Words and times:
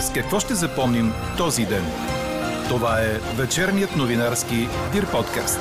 С 0.00 0.12
какво 0.12 0.40
ще 0.40 0.54
запомним 0.54 1.12
този 1.36 1.66
ден? 1.66 1.84
Това 2.68 3.00
е 3.00 3.18
вечерният 3.36 3.96
новинарски 3.96 4.56
Дир 4.92 5.10
подкаст. 5.10 5.60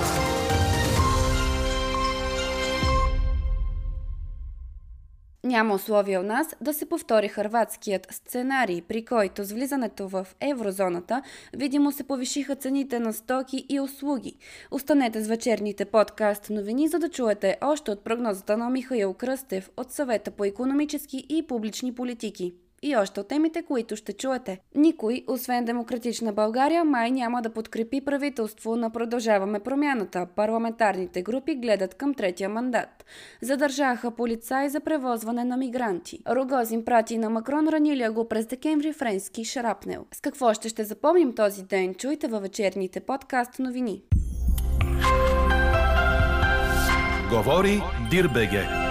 Няма 5.43 5.73
условия 5.73 6.19
у 6.19 6.23
нас 6.23 6.55
да 6.61 6.73
се 6.73 6.89
повтори 6.89 7.27
хърватският 7.27 8.07
сценарий, 8.11 8.81
при 8.81 9.05
който 9.05 9.43
с 9.43 9.51
влизането 9.51 10.07
в 10.07 10.27
еврозоната 10.41 11.21
видимо 11.53 11.91
се 11.91 12.03
повишиха 12.03 12.55
цените 12.55 12.99
на 12.99 13.13
стоки 13.13 13.65
и 13.69 13.79
услуги. 13.79 14.35
Останете 14.71 15.23
с 15.23 15.27
вечерните 15.27 15.85
подкаст 15.85 16.49
новини, 16.49 16.87
за 16.87 16.99
да 16.99 17.09
чуете 17.09 17.57
още 17.61 17.91
от 17.91 18.03
прогнозата 18.03 18.57
на 18.57 18.69
Михаил 18.69 19.13
Кръстев 19.13 19.69
от 19.77 19.91
съвета 19.91 20.31
по 20.31 20.45
економически 20.45 21.25
и 21.29 21.47
публични 21.47 21.95
политики. 21.95 22.53
И 22.81 22.95
още 22.95 23.19
от 23.19 23.27
темите, 23.27 23.61
които 23.63 23.95
ще 23.95 24.13
чуете. 24.13 24.59
Никой, 24.75 25.23
освен 25.27 25.65
Демократична 25.65 26.33
България, 26.33 26.83
май 26.83 27.11
няма 27.11 27.41
да 27.41 27.53
подкрепи 27.53 28.01
правителство 28.01 28.75
на 28.75 28.89
Продължаваме 28.89 29.59
промяната. 29.59 30.27
Парламентарните 30.35 31.21
групи 31.21 31.55
гледат 31.55 31.93
към 31.93 32.13
третия 32.13 32.49
мандат. 32.49 33.05
Задържаха 33.41 34.11
полицаи 34.11 34.69
за 34.69 34.79
превозване 34.79 35.43
на 35.43 35.57
мигранти. 35.57 36.19
Рогозин 36.29 36.85
прати 36.85 37.17
на 37.17 37.29
Макрон 37.29 37.67
ранилия 37.67 38.11
го 38.11 38.27
през 38.27 38.45
декември 38.45 38.93
френски 38.93 39.45
шрапнел. 39.45 40.05
С 40.15 40.21
какво 40.21 40.53
ще 40.53 40.69
ще 40.69 40.83
запомним 40.83 41.35
този 41.35 41.63
ден, 41.63 41.95
чуйте 41.95 42.27
във 42.27 42.41
вечерните 42.41 42.99
подкаст 42.99 43.59
новини. 43.59 44.03
Говори 47.31 47.81
Дирбеге. 48.11 48.88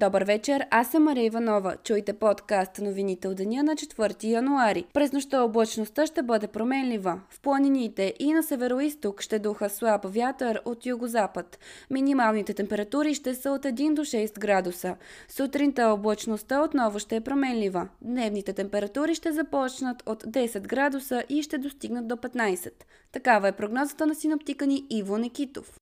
Добър 0.00 0.24
вечер, 0.24 0.66
аз 0.70 0.90
съм 0.90 1.02
Мария 1.02 1.24
Иванова. 1.24 1.76
Чуйте 1.84 2.12
подкаст 2.12 2.78
новините 2.78 3.28
от 3.28 3.36
деня 3.36 3.62
на 3.62 3.72
4 3.72 4.24
януари. 4.24 4.84
През 4.92 5.12
нощта 5.12 5.42
облачността 5.42 6.06
ще 6.06 6.22
бъде 6.22 6.46
променлива. 6.46 7.20
В 7.30 7.40
планините 7.40 8.14
и 8.18 8.32
на 8.32 8.42
северо 8.42 8.78
ще 9.20 9.38
духа 9.38 9.70
слаб 9.70 10.00
вятър 10.04 10.62
от 10.64 10.86
югозапад. 10.86 11.58
Минималните 11.90 12.54
температури 12.54 13.14
ще 13.14 13.34
са 13.34 13.50
от 13.50 13.62
1 13.62 13.94
до 13.94 14.02
6 14.02 14.38
градуса. 14.38 14.96
Сутринта 15.28 15.86
облачността 15.86 16.62
отново 16.62 16.98
ще 16.98 17.16
е 17.16 17.20
променлива. 17.20 17.88
Дневните 18.02 18.52
температури 18.52 19.14
ще 19.14 19.32
започнат 19.32 20.02
от 20.06 20.24
10 20.24 20.60
градуса 20.60 21.24
и 21.28 21.42
ще 21.42 21.58
достигнат 21.58 22.08
до 22.08 22.16
15. 22.16 22.70
Такава 23.12 23.48
е 23.48 23.52
прогнозата 23.52 24.06
на 24.06 24.14
синоптика 24.14 24.66
ни 24.66 24.86
Иво 24.90 25.18
Некитов. 25.18 25.78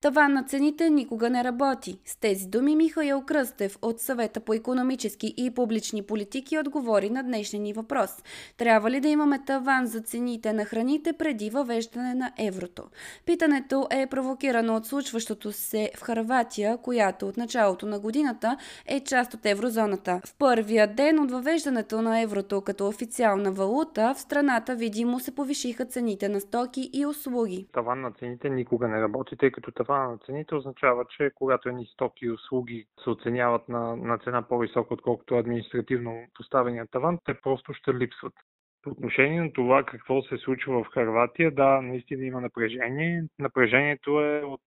Таван 0.00 0.32
на 0.32 0.42
цените 0.42 0.90
никога 0.90 1.30
не 1.30 1.44
работи. 1.44 2.00
С 2.04 2.16
тези 2.16 2.48
думи 2.48 2.76
Михаил 2.76 3.22
Кръстев 3.26 3.78
от 3.82 4.00
съвета 4.00 4.40
по 4.40 4.54
економически 4.54 5.34
и 5.36 5.50
публични 5.50 6.02
политики 6.02 6.58
отговори 6.58 7.10
на 7.10 7.22
днешния 7.22 7.62
ни 7.62 7.72
въпрос. 7.72 8.10
Трябва 8.56 8.90
ли 8.90 9.00
да 9.00 9.08
имаме 9.08 9.44
таван 9.46 9.86
за 9.86 10.00
цените 10.00 10.52
на 10.52 10.64
храните 10.64 11.12
преди 11.12 11.50
въвеждане 11.50 12.14
на 12.14 12.32
еврото? 12.38 12.82
Питането 13.26 13.86
е 13.90 14.06
провокирано 14.06 14.76
от 14.76 14.86
случващото 14.86 15.52
се 15.52 15.90
в 15.96 16.02
Харватия, 16.02 16.76
която 16.76 17.28
от 17.28 17.36
началото 17.36 17.86
на 17.86 18.00
годината 18.00 18.56
е 18.86 19.00
част 19.00 19.34
от 19.34 19.46
еврозоната. 19.46 20.20
В 20.26 20.34
първия 20.38 20.94
ден 20.94 21.18
от 21.20 21.30
въвеждането 21.30 22.02
на 22.02 22.20
еврото 22.20 22.60
като 22.60 22.88
официална 22.88 23.52
валута 23.52 24.14
в 24.16 24.20
страната 24.20 24.74
видимо 24.74 25.20
се 25.20 25.34
повишиха 25.34 25.84
цените 25.84 26.28
на 26.28 26.40
стоки 26.40 26.90
и 26.92 27.06
услуги. 27.06 27.66
Таван 27.72 28.00
на 28.00 28.12
цените 28.12 28.50
никога 28.50 28.88
не 28.88 29.00
работи, 29.00 29.36
тъй 29.36 29.50
като 29.50 29.70
тавана 29.86 30.10
на 30.10 30.18
цените 30.18 30.54
означава, 30.54 31.04
че 31.16 31.30
когато 31.34 31.68
едни 31.68 31.86
стоки 31.86 32.24
и 32.24 32.30
услуги 32.30 32.86
се 33.04 33.10
оценяват 33.10 33.68
на, 33.68 33.96
на 33.96 34.18
цена 34.18 34.42
по-висока, 34.42 34.94
отколкото 34.94 35.34
административно 35.34 36.24
поставения 36.34 36.86
таван, 36.86 37.18
те 37.24 37.34
просто 37.34 37.72
ще 37.74 37.94
липсват. 37.94 38.34
По 38.82 38.90
отношение 38.90 39.40
на 39.40 39.52
това 39.52 39.84
какво 39.84 40.22
се 40.22 40.36
случва 40.36 40.84
в 40.84 40.88
Харватия, 40.88 41.50
да, 41.50 41.80
наистина 41.80 42.24
има 42.24 42.40
напрежение. 42.40 43.24
Напрежението 43.38 44.20
е 44.20 44.42
от, 44.42 44.60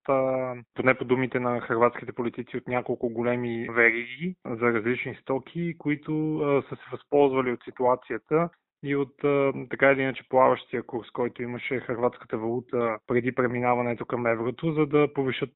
поне 0.74 0.94
по 0.98 1.06
думите 1.06 1.40
на 1.40 1.62
харватските 1.62 2.14
политици, 2.14 2.58
от 2.58 2.68
няколко 2.68 3.10
големи 3.10 3.70
вериги 3.70 4.36
за 4.46 4.74
различни 4.74 5.16
стоки, 5.22 5.78
които 5.78 6.12
са 6.70 6.76
се 6.76 6.84
възползвали 6.92 7.52
от 7.52 7.64
ситуацията 7.64 8.50
и 8.84 8.96
от 8.96 9.16
така 9.70 9.92
или 9.92 10.02
иначе 10.02 10.30
плаващия 10.30 10.84
курс, 10.84 11.12
който 11.12 11.44
имаше 11.44 11.80
хрватската 11.80 12.38
валута 12.38 12.98
преди 13.08 13.36
преминаването 13.36 14.06
към 14.06 14.28
еврото, 14.28 14.74
за 14.74 14.86
да 14.86 15.14
повишат 15.14 15.54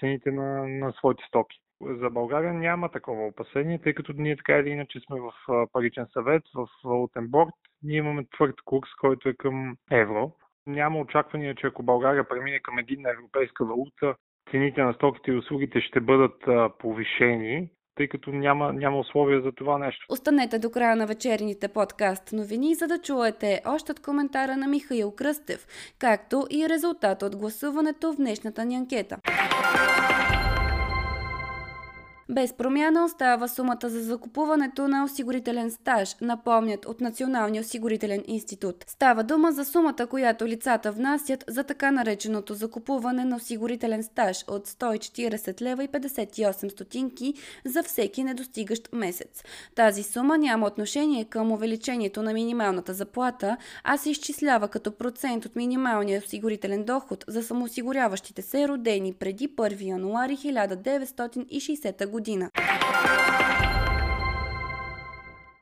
цените 0.00 0.30
на, 0.30 0.68
на 0.68 0.92
своите 0.92 1.24
стоки. 1.28 1.58
За 1.80 2.10
България 2.10 2.54
няма 2.54 2.88
такова 2.88 3.26
опасение, 3.26 3.78
тъй 3.78 3.94
като 3.94 4.12
ние 4.16 4.36
така 4.36 4.58
или 4.58 4.68
иначе 4.68 5.00
сме 5.00 5.20
в 5.20 5.32
паричен 5.72 6.06
съвет, 6.12 6.42
в 6.54 6.68
валутен 6.84 7.28
борт. 7.28 7.54
Ние 7.82 7.96
имаме 7.96 8.24
твърд 8.34 8.54
курс, 8.64 8.88
който 9.00 9.28
е 9.28 9.34
към 9.34 9.76
евро. 9.90 10.32
Няма 10.66 10.98
очаквания, 10.98 11.54
че 11.54 11.66
ако 11.66 11.82
България 11.82 12.28
премине 12.28 12.60
към 12.60 12.78
единна 12.78 13.10
европейска 13.10 13.64
валута, 13.64 14.14
цените 14.50 14.82
на 14.82 14.92
стоките 14.94 15.30
и 15.30 15.36
услугите 15.36 15.80
ще 15.80 16.00
бъдат 16.00 16.44
повишени 16.78 17.68
тъй 17.96 18.08
като 18.08 18.30
няма, 18.30 18.72
няма 18.72 18.98
условия 18.98 19.42
за 19.42 19.52
това 19.52 19.78
нещо. 19.78 20.06
Останете 20.08 20.58
до 20.58 20.70
края 20.70 20.96
на 20.96 21.06
вечерните 21.06 21.68
подкаст 21.68 22.32
новини, 22.32 22.74
за 22.74 22.86
да 22.86 22.98
чуете 22.98 23.62
още 23.66 23.92
от 23.92 24.00
коментара 24.00 24.56
на 24.56 24.68
Михаил 24.68 25.10
Кръстев, 25.10 25.66
както 25.98 26.46
и 26.50 26.68
резултат 26.68 27.22
от 27.22 27.36
гласуването 27.36 28.12
в 28.12 28.16
днешната 28.16 28.64
ни 28.64 28.76
анкета. 28.76 29.16
Без 32.28 32.52
промяна 32.52 33.04
остава 33.04 33.48
сумата 33.48 33.88
за 33.88 34.02
закупуването 34.02 34.88
на 34.88 35.04
осигурителен 35.04 35.70
стаж, 35.70 36.16
напомнят 36.20 36.86
от 36.86 37.00
Националния 37.00 37.60
осигурителен 37.60 38.22
институт. 38.26 38.84
Става 38.88 39.24
дума 39.24 39.52
за 39.52 39.64
сумата, 39.64 40.06
която 40.10 40.46
лицата 40.46 40.92
внасят 40.92 41.44
за 41.48 41.64
така 41.64 41.90
нареченото 41.90 42.54
закупуване 42.54 43.24
на 43.24 43.36
осигурителен 43.36 44.02
стаж 44.02 44.44
от 44.48 44.68
140 44.68 45.60
лева 45.62 45.84
и 45.84 45.88
58 45.88 46.68
стотинки 46.68 47.34
за 47.64 47.82
всеки 47.82 48.24
недостигащ 48.24 48.92
месец. 48.92 49.44
Тази 49.74 50.02
сума 50.02 50.38
няма 50.38 50.66
отношение 50.66 51.24
към 51.24 51.52
увеличението 51.52 52.22
на 52.22 52.32
минималната 52.32 52.94
заплата, 52.94 53.56
а 53.84 53.96
се 53.96 54.10
изчислява 54.10 54.68
като 54.68 54.92
процент 54.92 55.44
от 55.44 55.56
минималния 55.56 56.22
осигурителен 56.24 56.84
доход 56.84 57.24
за 57.28 57.42
самоосигуряващите 57.42 58.42
се 58.42 58.68
родени 58.68 59.12
преди 59.12 59.48
1 59.48 59.82
януари 59.82 60.36
1960 60.36 62.06
година 62.06 62.15
година. 62.16 62.50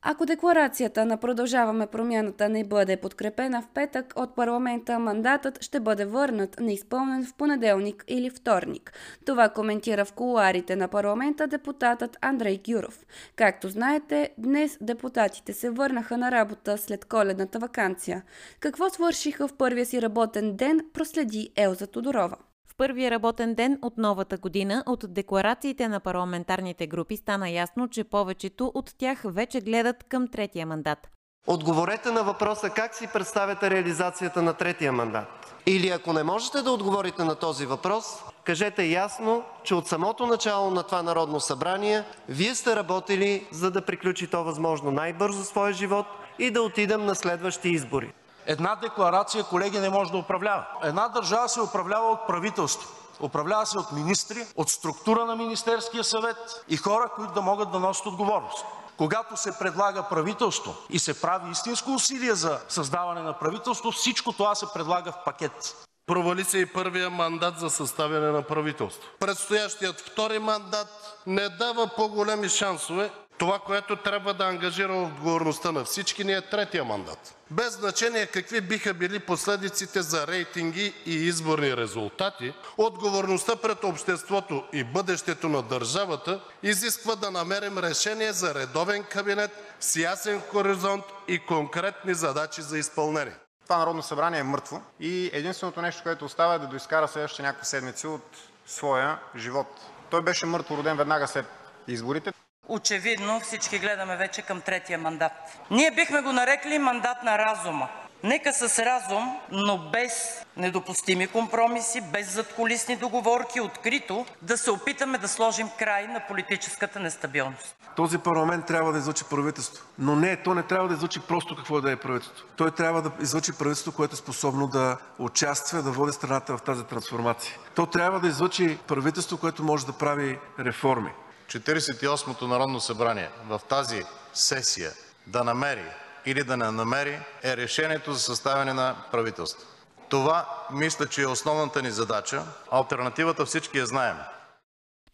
Ако 0.06 0.26
декларацията 0.26 1.04
на 1.04 1.16
Продължаваме 1.16 1.86
промяната 1.86 2.48
не 2.48 2.64
бъде 2.64 2.96
подкрепена 2.96 3.62
в 3.62 3.68
петък 3.74 4.12
от 4.16 4.36
парламента, 4.36 4.98
мандатът 4.98 5.62
ще 5.62 5.80
бъде 5.80 6.04
върнат 6.04 6.60
неизпълнен 6.60 7.26
в 7.26 7.34
понеделник 7.34 8.04
или 8.08 8.30
вторник. 8.30 8.92
Това 9.26 9.48
коментира 9.48 10.04
в 10.04 10.12
колуарите 10.12 10.76
на 10.76 10.88
парламента 10.88 11.46
депутатът 11.46 12.16
Андрей 12.20 12.60
Гюров. 12.68 13.04
Както 13.36 13.68
знаете, 13.68 14.30
днес 14.38 14.78
депутатите 14.80 15.52
се 15.52 15.70
върнаха 15.70 16.18
на 16.18 16.30
работа 16.30 16.78
след 16.78 17.04
коледната 17.04 17.58
вакансия. 17.58 18.22
Какво 18.60 18.90
свършиха 18.90 19.48
в 19.48 19.56
първия 19.56 19.86
си 19.86 20.02
работен 20.02 20.56
ден, 20.56 20.80
проследи 20.92 21.50
Елза 21.56 21.86
Тодорова 21.86 22.36
първия 22.76 23.10
работен 23.10 23.54
ден 23.54 23.78
от 23.82 23.98
новата 23.98 24.36
година 24.36 24.82
от 24.86 25.04
декларациите 25.08 25.88
на 25.88 26.00
парламентарните 26.00 26.86
групи 26.86 27.16
стана 27.16 27.50
ясно, 27.50 27.88
че 27.88 28.04
повечето 28.04 28.72
от 28.74 28.94
тях 28.98 29.22
вече 29.24 29.60
гледат 29.60 30.04
към 30.08 30.28
третия 30.28 30.66
мандат. 30.66 30.98
Отговорете 31.46 32.10
на 32.10 32.22
въпроса 32.22 32.70
как 32.70 32.94
си 32.94 33.08
представяте 33.12 33.70
реализацията 33.70 34.42
на 34.42 34.54
третия 34.54 34.92
мандат. 34.92 35.54
Или 35.66 35.88
ако 35.88 36.12
не 36.12 36.22
можете 36.22 36.62
да 36.62 36.70
отговорите 36.70 37.24
на 37.24 37.34
този 37.34 37.66
въпрос, 37.66 38.04
кажете 38.44 38.84
ясно, 38.84 39.42
че 39.64 39.74
от 39.74 39.88
самото 39.88 40.26
начало 40.26 40.70
на 40.70 40.82
това 40.82 41.02
Народно 41.02 41.40
събрание 41.40 42.04
Вие 42.28 42.54
сте 42.54 42.76
работили 42.76 43.46
за 43.52 43.70
да 43.70 43.82
приключи 43.82 44.26
то 44.26 44.44
възможно 44.44 44.90
най-бързо 44.90 45.44
своя 45.44 45.72
живот 45.72 46.06
и 46.38 46.50
да 46.50 46.62
отидем 46.62 47.06
на 47.06 47.14
следващи 47.14 47.68
избори. 47.68 48.12
Една 48.46 48.74
декларация, 48.74 49.44
колеги, 49.44 49.78
не 49.78 49.90
може 49.90 50.10
да 50.12 50.18
управлява. 50.18 50.66
Една 50.82 51.08
държава 51.08 51.48
се 51.48 51.60
управлява 51.60 52.10
от 52.10 52.26
правителство. 52.26 52.88
Управлява 53.20 53.66
се 53.66 53.78
от 53.78 53.92
министри, 53.92 54.46
от 54.56 54.70
структура 54.70 55.24
на 55.24 55.36
Министерския 55.36 56.04
съвет 56.04 56.64
и 56.68 56.76
хора, 56.76 57.10
които 57.16 57.32
да 57.32 57.40
могат 57.42 57.70
да 57.72 57.80
носят 57.80 58.06
отговорност. 58.06 58.64
Когато 58.96 59.36
се 59.36 59.58
предлага 59.58 60.02
правителство 60.02 60.74
и 60.90 60.98
се 60.98 61.20
прави 61.20 61.50
истинско 61.50 61.90
усилие 61.90 62.34
за 62.34 62.60
създаване 62.68 63.22
на 63.22 63.38
правителство, 63.38 63.90
всичко 63.90 64.32
това 64.32 64.54
се 64.54 64.66
предлага 64.74 65.12
в 65.12 65.24
пакет. 65.24 65.76
Провали 66.06 66.44
се 66.44 66.58
и 66.58 66.66
първия 66.66 67.10
мандат 67.10 67.58
за 67.58 67.70
съставяне 67.70 68.30
на 68.30 68.42
правителство. 68.42 69.02
Предстоящият 69.20 70.00
втори 70.00 70.38
мандат 70.38 70.88
не 71.26 71.48
дава 71.48 71.90
по-големи 71.96 72.48
шансове 72.48 73.10
Това, 73.38 73.58
което 73.58 73.96
трябва 73.96 74.34
да 74.34 74.44
ангажира 74.44 74.92
отговорността 74.92 75.72
на 75.72 75.84
всички 75.84 76.24
ни, 76.24 76.32
е 76.32 76.40
третия 76.40 76.84
мандат. 76.84 77.34
Без 77.50 77.72
значение 77.72 78.26
какви 78.26 78.60
биха 78.60 78.94
били 78.94 79.18
последиците 79.18 80.02
за 80.02 80.26
рейтинги 80.26 80.94
и 81.06 81.14
изборни 81.14 81.76
резултати, 81.76 82.54
отговорността 82.78 83.56
пред 83.56 83.84
обществото 83.84 84.64
и 84.72 84.84
бъдещето 84.84 85.48
на 85.48 85.62
държавата 85.62 86.40
изисква 86.62 87.14
да 87.14 87.30
намерим 87.30 87.78
решение 87.78 88.32
за 88.32 88.54
редовен 88.54 89.04
кабинет 89.04 89.50
с 89.80 89.96
ясен 89.96 90.42
хоризонт 90.50 91.04
и 91.28 91.38
конкретни 91.38 92.14
задачи 92.14 92.62
за 92.62 92.78
изпълнение. 92.78 93.34
Това 93.64 93.78
Народно 93.78 94.02
събрание 94.02 94.40
е 94.40 94.42
мъртво 94.42 94.82
и 95.00 95.30
единственото 95.32 95.82
нещо, 95.82 96.02
което 96.02 96.24
остава, 96.24 96.54
е 96.54 96.58
да 96.58 96.66
доизкара 96.66 97.08
следващите 97.08 97.42
няколко 97.42 97.66
седмици 97.66 98.06
от 98.06 98.36
своя 98.66 99.18
живот. 99.36 99.66
Той 100.10 100.22
беше 100.22 100.46
мъртвороден 100.46 100.96
веднага 100.96 101.28
след 101.28 101.46
изборите. 101.88 102.32
Очевидно 102.68 103.40
всички 103.40 103.78
гледаме 103.78 104.16
вече 104.16 104.42
към 104.42 104.60
третия 104.60 104.98
мандат. 104.98 105.32
Ние 105.70 105.90
бихме 105.90 106.20
го 106.20 106.32
нарекли 106.32 106.78
мандат 106.78 107.22
на 107.24 107.38
разума. 107.38 107.88
Нека 108.22 108.52
с 108.52 108.78
разум, 108.78 109.36
но 109.50 109.78
без 109.78 110.44
недопустими 110.56 111.26
компромиси, 111.26 112.00
без 112.00 112.34
задкулисни 112.34 112.96
договорки, 112.96 113.60
открито 113.60 114.26
да 114.42 114.58
се 114.58 114.70
опитаме 114.70 115.18
да 115.18 115.28
сложим 115.28 115.68
край 115.78 116.06
на 116.06 116.20
политическата 116.28 117.00
нестабилност. 117.00 117.76
Този 117.96 118.18
парламент 118.18 118.66
трябва 118.66 118.92
да 118.92 118.98
излъчи 118.98 119.24
правителство. 119.24 119.84
Но 119.98 120.16
не, 120.16 120.36
то 120.36 120.54
не 120.54 120.62
трябва 120.62 120.88
да 120.88 120.94
излъчи 120.94 121.20
просто 121.20 121.56
какво 121.56 121.80
да 121.80 121.92
е 121.92 121.96
правителство. 121.96 122.46
Той 122.56 122.70
трябва 122.70 123.02
да 123.02 123.10
излъчи 123.20 123.52
правителство, 123.52 123.92
което 123.92 124.14
е 124.14 124.16
способно 124.16 124.66
да 124.66 124.98
участва, 125.18 125.82
да 125.82 125.90
води 125.90 126.12
страната 126.12 126.56
в 126.56 126.62
тази 126.62 126.84
трансформация. 126.84 127.56
То 127.74 127.86
трябва 127.86 128.20
да 128.20 128.28
излъчи 128.28 128.78
правителство, 128.86 129.38
което 129.38 129.64
може 129.64 129.86
да 129.86 129.92
прави 129.92 130.38
реформи. 130.58 131.10
48-то 131.46 132.48
Народно 132.48 132.80
събрание 132.80 133.30
в 133.48 133.60
тази 133.68 134.02
сесия 134.32 134.90
да 135.26 135.44
намери 135.44 135.84
или 136.26 136.44
да 136.44 136.56
не 136.56 136.70
намери 136.70 137.18
е 137.42 137.56
решението 137.56 138.12
за 138.12 138.20
съставяне 138.20 138.72
на 138.72 138.96
правителство. 139.12 139.68
Това 140.08 140.66
мисля, 140.72 141.06
че 141.06 141.22
е 141.22 141.26
основната 141.26 141.82
ни 141.82 141.90
задача. 141.90 142.42
Альтернативата 142.70 143.44
всички 143.44 143.78
я 143.78 143.86
знаем. 143.86 144.16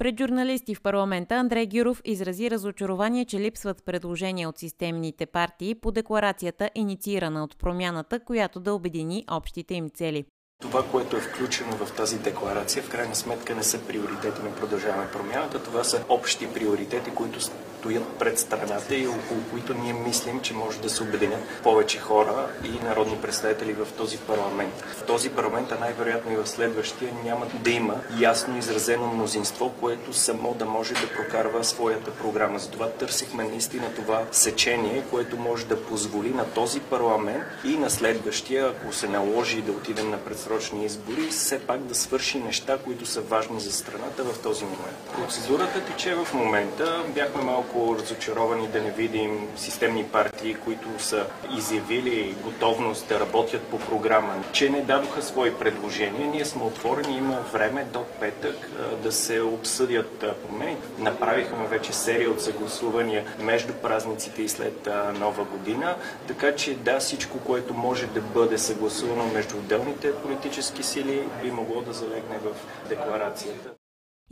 Пред 0.00 0.18
журналисти 0.18 0.74
в 0.74 0.82
парламента 0.82 1.34
Андрей 1.34 1.66
Гюров 1.66 2.00
изрази 2.04 2.50
разочарование, 2.50 3.24
че 3.24 3.40
липсват 3.40 3.84
предложения 3.84 4.48
от 4.48 4.58
системните 4.58 5.26
партии 5.26 5.74
по 5.74 5.92
декларацията, 5.92 6.70
инициирана 6.74 7.44
от 7.44 7.58
промяната, 7.58 8.24
която 8.24 8.60
да 8.60 8.74
обедини 8.74 9.24
общите 9.30 9.74
им 9.74 9.90
цели. 9.90 10.24
Това, 10.60 10.82
което 10.82 11.16
е 11.16 11.20
включено 11.20 11.76
в 11.76 11.92
тази 11.92 12.18
декларация, 12.18 12.82
в 12.82 12.90
крайна 12.90 13.14
сметка 13.14 13.54
не 13.54 13.62
са 13.62 13.78
приоритети 13.78 14.42
на 14.42 14.54
продължаване 14.54 15.10
промяната. 15.10 15.62
Това 15.62 15.84
са 15.84 16.04
общи 16.08 16.46
приоритети, 16.54 17.10
които 17.10 17.40
стоят 17.80 18.18
пред 18.18 18.38
страната 18.38 18.94
и 18.94 19.06
около 19.06 19.40
които 19.50 19.74
ние 19.74 19.92
мислим, 19.92 20.40
че 20.40 20.54
може 20.54 20.80
да 20.80 20.90
се 20.90 21.02
обединят 21.02 21.40
повече 21.62 21.98
хора 21.98 22.48
и 22.64 22.84
народни 22.84 23.16
представители 23.16 23.72
в 23.72 23.86
този 23.96 24.18
парламент. 24.18 24.84
В 24.96 25.02
този 25.02 25.30
парламент, 25.30 25.72
а 25.72 25.80
най-вероятно 25.80 26.32
и 26.32 26.36
в 26.36 26.46
следващия, 26.46 27.12
няма 27.24 27.46
да 27.54 27.70
има 27.70 27.94
ясно 28.18 28.58
изразено 28.58 29.06
мнозинство, 29.06 29.72
което 29.80 30.12
само 30.12 30.54
да 30.54 30.64
може 30.64 30.94
да 30.94 31.08
прокарва 31.16 31.64
своята 31.64 32.10
програма. 32.10 32.58
Затова 32.58 32.88
търсихме 32.88 33.44
наистина 33.44 33.94
това 33.96 34.22
сечение, 34.32 35.02
което 35.10 35.36
може 35.36 35.66
да 35.66 35.82
позволи 35.82 36.30
на 36.30 36.44
този 36.44 36.80
парламент 36.80 37.44
и 37.64 37.76
на 37.76 37.90
следващия, 37.90 38.66
ако 38.66 38.92
се 38.92 39.08
наложи 39.08 39.62
да 39.62 39.72
отидем 39.72 40.10
на 40.10 40.18
предсрочни 40.18 40.84
избори, 40.84 41.28
все 41.30 41.58
пак 41.58 41.80
да 41.80 41.94
свърши 41.94 42.38
неща, 42.38 42.78
които 42.84 43.06
са 43.06 43.20
важни 43.20 43.60
за 43.60 43.72
страната 43.72 44.24
в 44.24 44.38
този 44.42 44.64
момент. 44.64 44.96
Процедурата 45.16 45.80
тече 45.80 46.14
в 46.14 46.34
момента. 46.34 47.04
Бяхме 47.14 47.42
малко 47.42 47.69
малко 47.74 47.96
разочаровани 48.02 48.68
да 48.68 48.82
не 48.82 48.90
видим 48.90 49.48
системни 49.56 50.04
партии, 50.04 50.54
които 50.54 50.88
са 50.98 51.26
изявили 51.56 52.34
готовност 52.44 53.08
да 53.08 53.20
работят 53.20 53.62
по 53.62 53.78
програма, 53.78 54.44
че 54.52 54.70
не 54.70 54.82
дадоха 54.82 55.22
свои 55.22 55.54
предложения. 55.54 56.26
Ние 56.26 56.44
сме 56.44 56.62
отворени, 56.62 57.16
има 57.16 57.40
време 57.52 57.84
до 57.92 58.04
петък 58.20 58.56
да 59.02 59.12
се 59.12 59.40
обсъдят 59.40 60.24
промени. 60.48 60.76
Направихме 60.98 61.66
вече 61.66 61.92
серия 61.92 62.30
от 62.30 62.42
съгласувания 62.42 63.24
между 63.38 63.72
празниците 63.72 64.42
и 64.42 64.48
след 64.48 64.88
нова 65.18 65.44
година, 65.44 65.96
така 66.28 66.54
че 66.54 66.74
да, 66.74 66.98
всичко, 66.98 67.38
което 67.38 67.74
може 67.74 68.06
да 68.06 68.20
бъде 68.20 68.58
съгласувано 68.58 69.26
между 69.34 69.56
отделните 69.56 70.14
политически 70.14 70.82
сили, 70.82 71.28
би 71.42 71.50
могло 71.50 71.80
да 71.80 71.92
залегне 71.92 72.38
в 72.38 72.88
декларацията. 72.88 73.79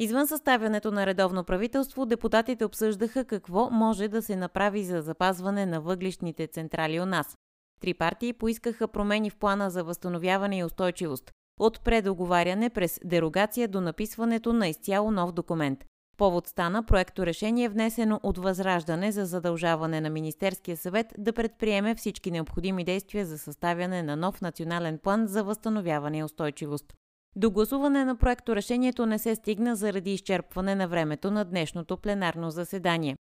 Извън 0.00 0.26
съставянето 0.26 0.90
на 0.90 1.06
редовно 1.06 1.44
правителство, 1.44 2.06
депутатите 2.06 2.64
обсъждаха 2.64 3.24
какво 3.24 3.70
може 3.70 4.08
да 4.08 4.22
се 4.22 4.36
направи 4.36 4.84
за 4.84 5.02
запазване 5.02 5.66
на 5.66 5.80
въглишните 5.80 6.46
централи 6.46 7.00
у 7.00 7.06
нас. 7.06 7.36
Три 7.80 7.94
партии 7.94 8.32
поискаха 8.32 8.88
промени 8.88 9.30
в 9.30 9.36
плана 9.36 9.70
за 9.70 9.84
възстановяване 9.84 10.58
и 10.58 10.64
устойчивост. 10.64 11.30
От 11.60 11.84
предоговаряне 11.84 12.70
през 12.70 13.00
дерогация 13.04 13.68
до 13.68 13.80
написването 13.80 14.52
на 14.52 14.68
изцяло 14.68 15.10
нов 15.10 15.32
документ. 15.32 15.84
Повод 16.16 16.46
стана 16.46 16.82
проекто 16.82 17.26
решение 17.26 17.68
внесено 17.68 18.20
от 18.22 18.38
Възраждане 18.38 19.12
за 19.12 19.24
задължаване 19.24 20.00
на 20.00 20.10
Министерския 20.10 20.76
съвет 20.76 21.06
да 21.18 21.32
предприеме 21.32 21.94
всички 21.94 22.30
необходими 22.30 22.84
действия 22.84 23.26
за 23.26 23.38
съставяне 23.38 24.02
на 24.02 24.16
нов 24.16 24.40
национален 24.40 24.98
план 24.98 25.26
за 25.26 25.44
възстановяване 25.44 26.18
и 26.18 26.24
устойчивост. 26.24 26.94
До 27.38 27.50
гласуване 27.50 28.04
на 28.04 28.16
проекто 28.16 28.56
решението 28.56 29.06
не 29.06 29.18
се 29.18 29.34
стигна 29.34 29.76
заради 29.76 30.12
изчерпване 30.14 30.74
на 30.74 30.88
времето 30.88 31.30
на 31.30 31.44
днешното 31.44 31.96
пленарно 31.96 32.50
заседание. 32.50 33.16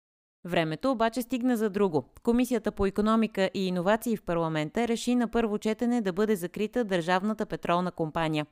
Времето 0.45 0.91
обаче 0.91 1.21
стигна 1.21 1.57
за 1.57 1.69
друго. 1.69 2.05
Комисията 2.23 2.71
по 2.71 2.85
економика 2.85 3.49
и 3.53 3.67
иновации 3.67 4.17
в 4.17 4.23
парламента 4.23 4.87
реши 4.87 5.15
на 5.15 5.27
първо 5.27 5.57
четене 5.57 6.01
да 6.01 6.13
бъде 6.13 6.35
закрита 6.35 6.83
Държавната 6.83 7.45
петролна 7.45 7.91
компания. 7.91 8.45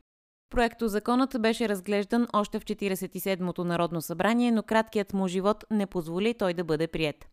Проекто 0.49 0.87
законът 0.87 1.41
беше 1.41 1.69
разглеждан 1.69 2.27
още 2.33 2.59
в 2.59 2.65
47-то 2.65 3.63
Народно 3.63 4.01
събрание, 4.01 4.51
но 4.51 4.63
краткият 4.63 5.13
му 5.13 5.27
живот 5.27 5.63
не 5.71 5.85
позволи 5.85 6.33
той 6.33 6.53
да 6.53 6.63
бъде 6.63 6.87
прият. 6.87 7.27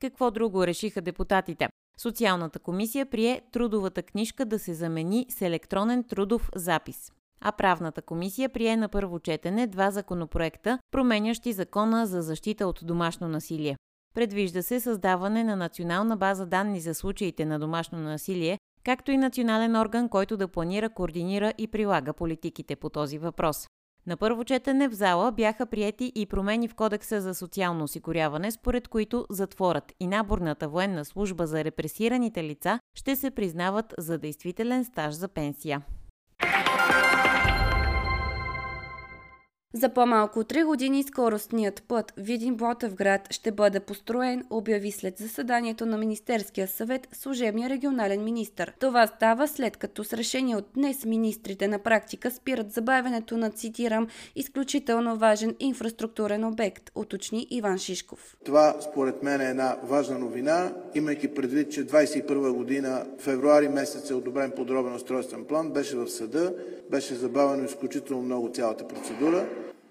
Какво 0.00 0.30
друго 0.30 0.66
решиха 0.66 1.00
депутатите? 1.00 1.68
Социалната 2.00 2.58
комисия 2.58 3.06
прие 3.06 3.42
трудовата 3.52 4.02
книжка 4.02 4.44
да 4.44 4.58
се 4.58 4.74
замени 4.74 5.26
с 5.28 5.42
електронен 5.42 6.04
трудов 6.04 6.50
запис 6.54 7.12
а 7.40 7.52
правната 7.52 8.02
комисия 8.02 8.48
прие 8.48 8.76
на 8.76 8.88
първо 8.88 9.18
четене 9.18 9.66
два 9.66 9.90
законопроекта, 9.90 10.78
променящи 10.90 11.52
закона 11.52 12.06
за 12.06 12.22
защита 12.22 12.66
от 12.66 12.80
домашно 12.82 13.28
насилие. 13.28 13.76
Предвижда 14.14 14.62
се 14.62 14.80
създаване 14.80 15.44
на 15.44 15.56
национална 15.56 16.16
база 16.16 16.46
данни 16.46 16.80
за 16.80 16.94
случаите 16.94 17.44
на 17.44 17.58
домашно 17.58 17.98
насилие, 17.98 18.58
както 18.84 19.10
и 19.10 19.16
национален 19.16 19.76
орган, 19.76 20.08
който 20.08 20.36
да 20.36 20.48
планира, 20.48 20.90
координира 20.90 21.52
и 21.58 21.66
прилага 21.66 22.12
политиките 22.12 22.76
по 22.76 22.90
този 22.90 23.18
въпрос. 23.18 23.66
На 24.06 24.16
първо 24.16 24.44
четене 24.44 24.88
в 24.88 24.92
зала 24.92 25.32
бяха 25.32 25.66
приети 25.66 26.12
и 26.14 26.26
промени 26.26 26.68
в 26.68 26.74
Кодекса 26.74 27.20
за 27.20 27.34
социално 27.34 27.84
осигуряване, 27.84 28.50
според 28.50 28.88
които 28.88 29.26
затворът 29.30 29.92
и 30.00 30.06
наборната 30.06 30.68
военна 30.68 31.04
служба 31.04 31.46
за 31.46 31.64
репресираните 31.64 32.44
лица 32.44 32.80
ще 32.94 33.16
се 33.16 33.30
признават 33.30 33.94
за 33.98 34.18
действителен 34.18 34.84
стаж 34.84 35.14
за 35.14 35.28
пенсия. 35.28 35.82
За 39.72 39.88
по-малко 39.88 40.38
от 40.38 40.52
3 40.52 40.64
години 40.64 41.02
скоростният 41.02 41.82
път 41.88 42.12
Видин 42.16 42.54
Ботевград 42.54 43.32
ще 43.32 43.52
бъде 43.52 43.80
построен, 43.80 44.44
обяви 44.50 44.90
след 44.90 45.18
заседанието 45.18 45.86
на 45.86 45.98
Министерския 45.98 46.68
съвет 46.68 47.08
служебния 47.12 47.68
регионален 47.70 48.24
министр. 48.24 48.72
Това 48.78 49.06
става 49.06 49.48
след 49.48 49.76
като 49.76 50.04
с 50.04 50.12
решение 50.12 50.56
от 50.56 50.66
днес 50.74 51.04
министрите 51.04 51.68
на 51.68 51.78
практика 51.78 52.30
спират 52.30 52.72
забавянето 52.72 53.36
на, 53.36 53.50
цитирам, 53.50 54.06
изключително 54.36 55.16
важен 55.16 55.56
инфраструктурен 55.60 56.44
обект, 56.44 56.90
уточни 56.94 57.46
Иван 57.50 57.78
Шишков. 57.78 58.36
Това 58.44 58.76
според 58.80 59.22
мен 59.22 59.40
е 59.40 59.50
една 59.50 59.76
важна 59.82 60.18
новина, 60.18 60.72
имайки 60.94 61.34
предвид, 61.34 61.72
че 61.72 61.86
21 61.86 62.52
година, 62.52 63.06
февруари 63.18 63.68
месец 63.68 64.10
е 64.10 64.14
одобрен 64.14 64.50
подробен 64.50 64.94
устройствен 64.94 65.44
план, 65.44 65.70
беше 65.70 65.96
в 65.96 66.08
съда, 66.08 66.54
беше 66.90 67.14
забавено 67.14 67.64
изключително 67.64 68.22
много 68.22 68.50
цялата 68.52 68.88
процедура. 68.88 69.46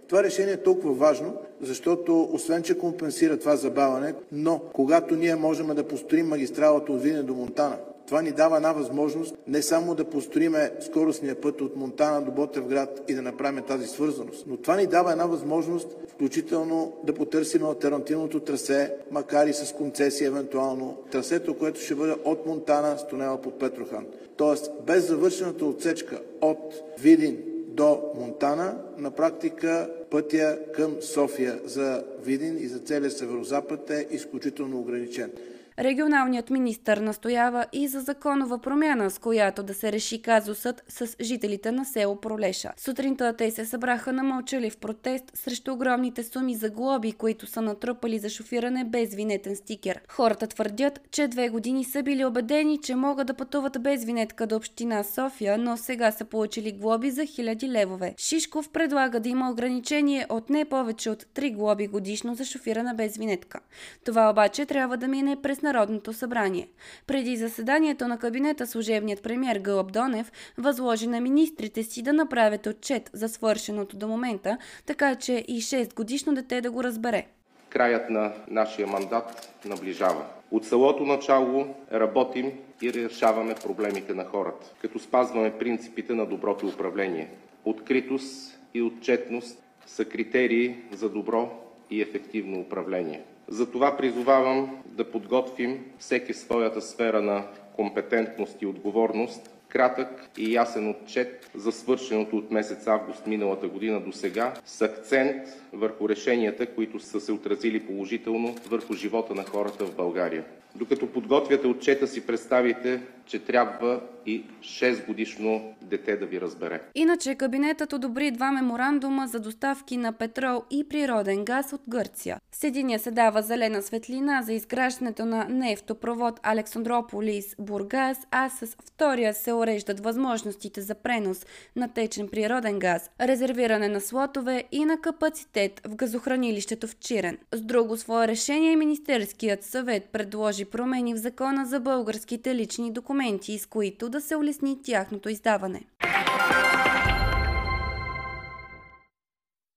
Това 0.07 0.23
решение 0.23 0.53
е 0.53 0.63
толкова 0.63 0.93
важно, 0.93 1.33
защото 1.61 2.29
освен, 2.31 2.63
че 2.63 2.77
компенсира 2.77 3.37
това 3.37 3.55
забаване, 3.55 4.13
но 4.31 4.61
когато 4.73 5.15
ние 5.15 5.35
можем 5.35 5.67
да 5.67 5.87
построим 5.87 6.27
магистралата 6.27 6.91
от 6.91 7.01
Видин 7.01 7.25
до 7.25 7.33
Монтана, 7.33 7.77
това 8.07 8.21
ни 8.21 8.31
дава 8.31 8.57
една 8.57 8.71
възможност 8.71 9.35
не 9.47 9.61
само 9.61 9.95
да 9.95 10.05
построиме 10.05 10.71
скоростния 10.79 11.41
път 11.41 11.61
от 11.61 11.75
Монтана 11.75 12.21
до 12.21 12.31
Ботевград 12.31 13.03
и 13.07 13.13
да 13.13 13.21
направим 13.21 13.63
тази 13.63 13.87
свързаност, 13.87 14.45
но 14.47 14.57
това 14.57 14.75
ни 14.75 14.87
дава 14.87 15.11
една 15.11 15.25
възможност 15.25 15.87
включително 16.07 16.93
да 17.03 17.13
потърсим 17.13 17.65
альтернативното 17.65 18.39
трасе, 18.39 18.93
макар 19.11 19.47
и 19.47 19.53
с 19.53 19.73
концесия 19.73 20.27
евентуално, 20.27 20.97
трасето, 21.11 21.57
което 21.57 21.79
ще 21.79 21.95
бъде 21.95 22.15
от 22.25 22.45
Монтана 22.45 22.97
с 22.97 23.07
тунела 23.07 23.41
под 23.41 23.59
Петрохан. 23.59 24.05
Тоест, 24.37 24.71
без 24.85 25.07
завършената 25.07 25.65
отсечка 25.65 26.21
от 26.41 26.81
Видин 26.99 27.37
до 27.77 28.12
Монтана. 28.15 28.77
На 28.98 29.12
практика 29.12 29.89
пътя 30.10 30.60
към 30.74 30.96
София 31.01 31.60
за 31.65 32.03
Видин 32.24 32.57
и 32.57 32.67
за 32.67 32.79
целия 32.79 33.12
северозапад 33.12 33.89
е 33.89 34.07
изключително 34.12 34.79
ограничен. 34.79 35.31
Регионалният 35.79 36.50
министр 36.50 37.01
настоява 37.01 37.65
и 37.74 37.88
за 37.88 38.00
законова 38.00 38.57
промяна, 38.57 39.12
с 39.12 39.19
която 39.19 39.63
да 39.63 39.74
се 39.74 39.91
реши 39.91 40.22
казусът 40.22 40.84
с 40.89 41.15
жителите 41.22 41.72
на 41.72 41.86
село 41.86 42.15
Пролеша. 42.15 42.72
Сутринта 42.77 43.36
те 43.38 43.51
се 43.51 43.65
събраха 43.65 44.13
на 44.13 44.24
мълчалив 44.24 44.77
протест 44.77 45.24
срещу 45.34 45.74
огромните 45.74 46.24
суми 46.24 46.55
за 46.55 46.69
глоби, 46.69 47.12
които 47.12 47.48
са 47.48 47.62
натрупали 47.62 48.19
за 48.19 48.29
шофиране 48.29 48.86
без 48.86 49.15
винетен 49.15 49.55
стикер. 49.55 50.01
Хората 50.10 50.48
твърдят, 50.48 51.00
че 51.12 51.27
две 51.27 51.50
години 51.50 51.84
са 51.84 52.03
били 52.03 52.25
убедени, 52.25 52.81
че 52.81 52.96
могат 52.96 53.27
да 53.27 53.34
пътуват 53.34 53.84
без 53.84 54.05
винетка 54.05 54.48
до 54.48 54.55
община 54.55 55.03
София, 55.03 55.57
но 55.57 55.77
сега 55.77 56.12
са 56.12 56.25
получили 56.25 56.72
глоби 56.72 57.12
за 57.12 57.25
хиляди 57.25 57.69
левове. 57.69 58.13
Шишков 58.17 58.69
предлага 58.69 59.19
да 59.19 59.29
има 59.29 59.51
ограничение 59.51 60.25
от 60.29 60.50
не 60.50 60.65
повече 60.65 61.10
от 61.10 61.24
3 61.24 61.55
глоби 61.55 61.88
годишно 61.88 62.36
за 62.36 62.46
шофиране 62.46 62.93
без 62.93 63.17
винетка. 63.17 63.60
Това 64.05 64.29
обаче 64.29 64.65
трябва 64.65 64.98
да 64.98 65.07
мине 65.07 65.36
през 65.41 65.62
Народното 65.67 66.13
събрание. 66.13 66.67
Преди 67.07 67.36
заседанието 67.36 68.07
на 68.07 68.19
кабинета 68.19 68.67
служебният 68.67 69.24
премьер 69.24 69.59
Гълъб 69.59 69.91
Донев 69.91 70.31
възложи 70.57 71.07
на 71.07 71.21
министрите 71.21 71.83
си 71.83 72.01
да 72.01 72.13
направят 72.13 72.65
отчет 72.65 73.09
за 73.13 73.29
свършеното 73.29 73.97
до 73.97 74.07
момента, 74.07 74.57
така 74.86 75.15
че 75.15 75.33
и 75.47 75.62
6 75.62 75.95
годишно 75.95 76.33
дете 76.33 76.62
да 76.62 76.71
го 76.71 76.83
разбере. 76.83 77.25
Краят 77.69 78.09
на 78.09 78.33
нашия 78.47 78.88
мандат 78.88 79.53
наближава. 79.65 80.25
От 80.51 80.65
самото 80.65 81.03
начало 81.03 81.75
работим 81.93 82.51
и 82.81 82.93
решаваме 82.93 83.55
проблемите 83.55 84.13
на 84.13 84.25
хората, 84.25 84.74
като 84.81 85.00
спазваме 85.00 85.57
принципите 85.57 86.13
на 86.13 86.25
доброто 86.25 86.67
управление. 86.67 87.29
Откритост 87.65 88.59
и 88.74 88.81
отчетност 88.81 89.63
са 89.86 90.05
критерии 90.05 90.75
за 90.91 91.09
добро 91.09 91.50
и 91.89 92.01
ефективно 92.01 92.59
управление. 92.59 93.21
Затова 93.47 93.97
призовавам 93.97 94.83
да 94.85 95.11
подготвим 95.11 95.85
всеки 95.99 96.33
в 96.33 96.37
своята 96.37 96.81
сфера 96.81 97.21
на 97.21 97.43
компетентност 97.75 98.61
и 98.61 98.65
отговорност 98.65 99.49
кратък 99.69 100.29
и 100.37 100.53
ясен 100.53 100.89
отчет 100.89 101.49
за 101.55 101.71
свършеното 101.71 102.37
от 102.37 102.51
месец 102.51 102.87
август 102.87 103.27
миналата 103.27 103.67
година 103.67 103.99
до 103.99 104.11
сега 104.11 104.53
с 104.65 104.81
акцент 104.81 105.41
върху 105.73 106.09
решенията, 106.09 106.65
които 106.65 106.99
са 106.99 107.19
се 107.19 107.31
отразили 107.31 107.85
положително 107.85 108.55
върху 108.69 108.93
живота 108.93 109.35
на 109.35 109.43
хората 109.43 109.85
в 109.85 109.95
България. 109.95 110.43
Докато 110.75 111.07
подготвяте 111.07 111.67
отчета 111.67 112.07
си, 112.07 112.27
представите, 112.27 113.01
че 113.27 113.39
трябва 113.39 114.01
и 114.25 114.43
6-годишно 114.62 115.75
дете 115.81 116.15
да 116.17 116.25
ви 116.25 116.41
разбере. 116.41 116.81
Иначе 116.96 117.36
кабинетът 117.36 117.93
одобри 117.93 118.31
два 118.31 118.51
меморандума 118.51 119.27
за 119.27 119.39
доставки 119.39 119.98
на 119.98 120.13
петрол 120.13 120.63
и 120.72 120.89
природен 120.89 121.46
газ 121.46 121.74
от 121.74 121.81
Гърция. 121.89 122.38
С 122.51 122.63
единия 122.63 123.00
се 123.00 123.12
дава 123.12 123.41
зелена 123.41 123.81
светлина 123.81 124.41
за 124.41 124.53
изграждането 124.53 125.25
на 125.25 125.46
нефтопровод 125.50 126.39
Александрополис-Бургас, 126.39 128.17
а 128.31 128.50
с 128.50 128.65
втория 128.65 129.34
се 129.34 129.53
уреждат 129.53 130.00
възможностите 130.00 130.81
за 130.81 130.96
пренос 130.96 131.46
на 131.75 131.88
течен 131.93 132.27
природен 132.27 132.79
газ, 132.79 133.10
резервиране 133.22 133.88
на 133.88 134.01
слотове 134.01 134.63
и 134.72 134.86
на 134.86 135.01
капацитет 135.01 135.81
в 135.88 135.96
газохранилището 135.96 136.88
в 136.88 136.96
Чирен. 136.96 137.38
С 137.51 137.62
друго 137.62 137.98
свое 137.98 138.27
решение 138.27 138.75
Министерският 138.75 139.63
съвет 139.63 140.10
предложи 140.12 140.65
промени 140.65 141.13
в 141.13 141.17
закона 141.17 141.65
за 141.65 141.79
българските 141.79 142.55
лични 142.55 142.91
документи, 142.91 143.16
с 143.59 143.65
които 143.65 144.09
да 144.09 144.21
се 144.21 144.36
улесни 144.36 144.81
тяхното 144.83 145.29
издаване. 145.29 145.81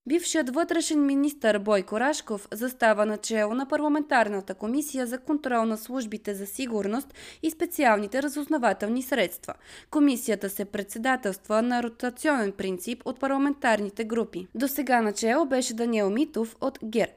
Бившият 0.08 0.54
вътрешен 0.54 1.06
министър 1.06 1.58
Бойко 1.58 2.00
Рашков 2.00 2.48
застава 2.52 3.06
начало 3.06 3.54
на 3.54 3.68
парламентарната 3.68 4.54
комисия 4.54 5.06
за 5.06 5.18
контрол 5.18 5.64
на 5.64 5.78
службите 5.78 6.34
за 6.34 6.46
сигурност 6.46 7.14
и 7.42 7.50
специалните 7.50 8.22
разузнавателни 8.22 9.02
средства. 9.02 9.54
Комисията 9.90 10.50
се 10.50 10.64
председателства 10.64 11.62
на 11.62 11.82
ротационен 11.82 12.52
принцип 12.52 13.02
от 13.04 13.20
парламентарните 13.20 14.04
групи. 14.04 14.46
До 14.54 14.68
сега 14.68 15.02
начало 15.02 15.46
беше 15.46 15.74
Даниел 15.74 16.10
Митов 16.10 16.56
от 16.60 16.78
ГЕРБ. 16.84 17.12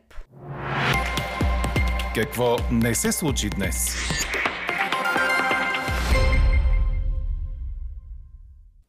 Какво 2.15 2.56
не 2.72 2.96
се 2.96 3.12
случи 3.12 3.50
днес? 3.50 3.96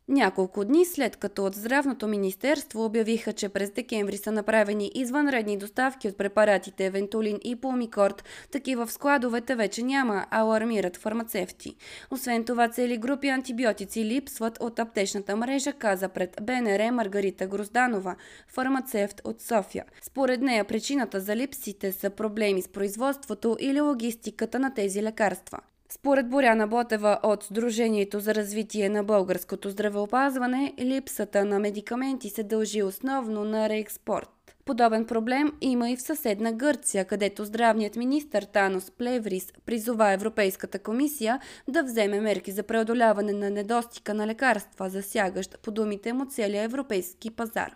Няколко 0.09 0.65
дни 0.65 0.85
след 0.85 1.17
като 1.17 1.45
от 1.45 1.55
Здравното 1.55 2.09
министерство 2.09 2.85
обявиха, 2.85 3.33
че 3.33 3.49
през 3.49 3.71
декември 3.71 4.17
са 4.17 4.33
направени 4.33 4.91
извънредни 4.95 5.57
доставки 5.57 6.09
от 6.09 6.17
препаратите 6.17 6.91
Вентулин 6.91 7.39
и 7.45 7.57
Пулмикорд, 7.57 8.25
такива 8.51 8.87
в 8.87 8.93
складовете 8.93 9.55
вече 9.55 9.83
няма, 9.83 10.27
алармират 10.31 10.97
фармацевти. 10.97 11.77
Освен 12.11 12.45
това, 12.45 12.69
цели 12.69 12.99
групи 12.99 13.29
антибиотици 13.29 14.05
липсват 14.05 14.59
от 14.61 14.79
аптечната 14.79 15.37
мрежа, 15.37 15.73
каза 15.73 16.09
пред 16.09 16.37
БНР 16.43 16.93
Маргарита 16.93 17.47
Грозданова, 17.47 18.17
фармацевт 18.49 19.21
от 19.25 19.41
София. 19.41 19.85
Според 20.03 20.41
нея 20.41 20.65
причината 20.65 21.21
за 21.21 21.37
липсите 21.37 21.93
са 21.93 22.11
проблеми 22.11 22.63
с 22.63 22.69
производството 22.69 23.57
или 23.61 23.81
логистиката 23.81 24.59
на 24.59 24.75
тези 24.75 25.03
лекарства. 25.03 25.59
Според 25.89 26.29
Боряна 26.29 26.67
Ботева 26.67 27.19
от 27.23 27.45
Сдружението 27.45 28.21
за 28.21 28.35
развитие 28.35 28.89
на 28.89 29.05
българското 29.05 29.71
здравеопазване, 29.71 30.75
липсата 30.81 31.45
на 31.45 31.59
медикаменти 31.59 32.31
се 32.31 32.43
дължи 32.43 32.83
основно 32.83 33.45
на 33.45 33.69
реекспорт. 33.69 34.31
Подобен 34.65 35.07
проблем 35.07 35.53
има 35.61 35.91
и 35.91 35.97
в 35.97 36.03
съседна 36.03 36.53
Гърция, 36.53 37.05
където 37.05 37.45
здравният 37.45 37.97
министр 37.97 38.47
Танос 38.47 38.91
Плеврис 38.91 39.53
призова 39.67 40.13
Европейската 40.13 40.79
комисия 40.79 41.41
да 41.69 41.83
вземе 41.83 42.21
мерки 42.21 42.53
за 42.53 42.63
преодоляване 42.63 43.33
на 43.33 43.51
недостига 43.51 44.15
на 44.15 44.27
лекарства, 44.27 44.91
засягащ 44.91 45.63
по 45.63 45.71
думите 45.71 46.13
му 46.13 46.27
целия 46.27 46.63
европейски 46.63 47.31
пазар. 47.31 47.75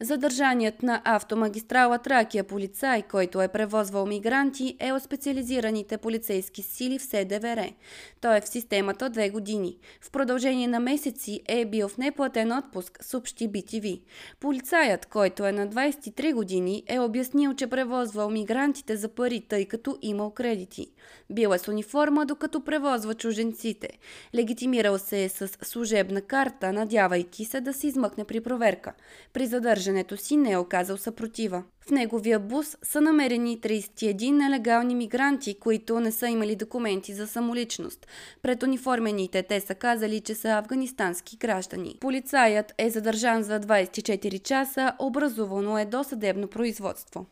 Задържаният 0.00 0.82
на 0.82 1.02
автомагистрала 1.04 1.98
Тракия 1.98 2.44
полицай, 2.44 3.02
който 3.02 3.42
е 3.42 3.48
превозвал 3.48 4.06
мигранти, 4.06 4.76
е 4.80 4.92
от 4.92 5.02
специализираните 5.02 5.98
полицейски 5.98 6.62
сили 6.62 6.98
в 6.98 7.02
СДВР. 7.02 7.72
Той 8.20 8.36
е 8.36 8.40
в 8.40 8.48
системата 8.48 9.10
две 9.10 9.30
години. 9.30 9.78
В 10.00 10.10
продължение 10.10 10.68
на 10.68 10.80
месеци 10.80 11.40
е 11.48 11.64
бил 11.64 11.88
в 11.88 11.98
неплатен 11.98 12.52
отпуск, 12.52 12.98
съобщи 13.00 13.48
BTV. 13.48 14.00
Полицаят, 14.40 15.06
който 15.06 15.46
е 15.46 15.52
на 15.52 15.68
23 15.68 16.34
години, 16.34 16.82
е 16.86 17.00
обяснил, 17.00 17.54
че 17.54 17.66
превозвал 17.66 18.30
мигрантите 18.30 18.96
за 18.96 19.08
пари, 19.08 19.40
тъй 19.48 19.64
като 19.64 19.98
имал 20.02 20.30
кредити. 20.30 20.86
Бил 21.30 21.48
е 21.48 21.58
с 21.58 21.68
униформа, 21.68 22.26
докато 22.26 22.64
превозва 22.64 23.14
чуженците. 23.14 23.88
Легитимирал 24.34 24.98
се 24.98 25.24
е 25.24 25.28
с 25.28 25.48
служебна 25.62 26.20
карта, 26.20 26.72
надявайки 26.72 27.44
се 27.44 27.60
да 27.60 27.72
се 27.72 27.86
измъкне 27.86 28.24
при 28.24 28.40
проверка. 28.40 28.92
При 29.32 29.46
задържането 29.86 30.16
си 30.16 30.36
не 30.36 30.52
е 30.52 30.56
оказал 30.56 30.96
съпротива. 30.96 31.62
В 31.86 31.90
неговия 31.90 32.38
бус 32.38 32.76
са 32.82 33.00
намерени 33.00 33.60
31 33.60 34.30
нелегални 34.30 34.94
мигранти, 34.94 35.58
които 35.60 36.00
не 36.00 36.12
са 36.12 36.28
имали 36.28 36.56
документи 36.56 37.14
за 37.14 37.26
самоличност. 37.26 38.06
Пред 38.42 38.62
униформените 38.62 39.42
те 39.42 39.60
са 39.60 39.74
казали, 39.74 40.20
че 40.20 40.34
са 40.34 40.48
афганистански 40.48 41.36
граждани. 41.36 41.96
Полицаят 42.00 42.72
е 42.78 42.90
задържан 42.90 43.42
за 43.42 43.60
24 43.60 44.42
часа, 44.42 44.92
образувано 44.98 45.78
е 45.78 45.84
досъдебно 45.84 46.48
производство. 46.48 47.26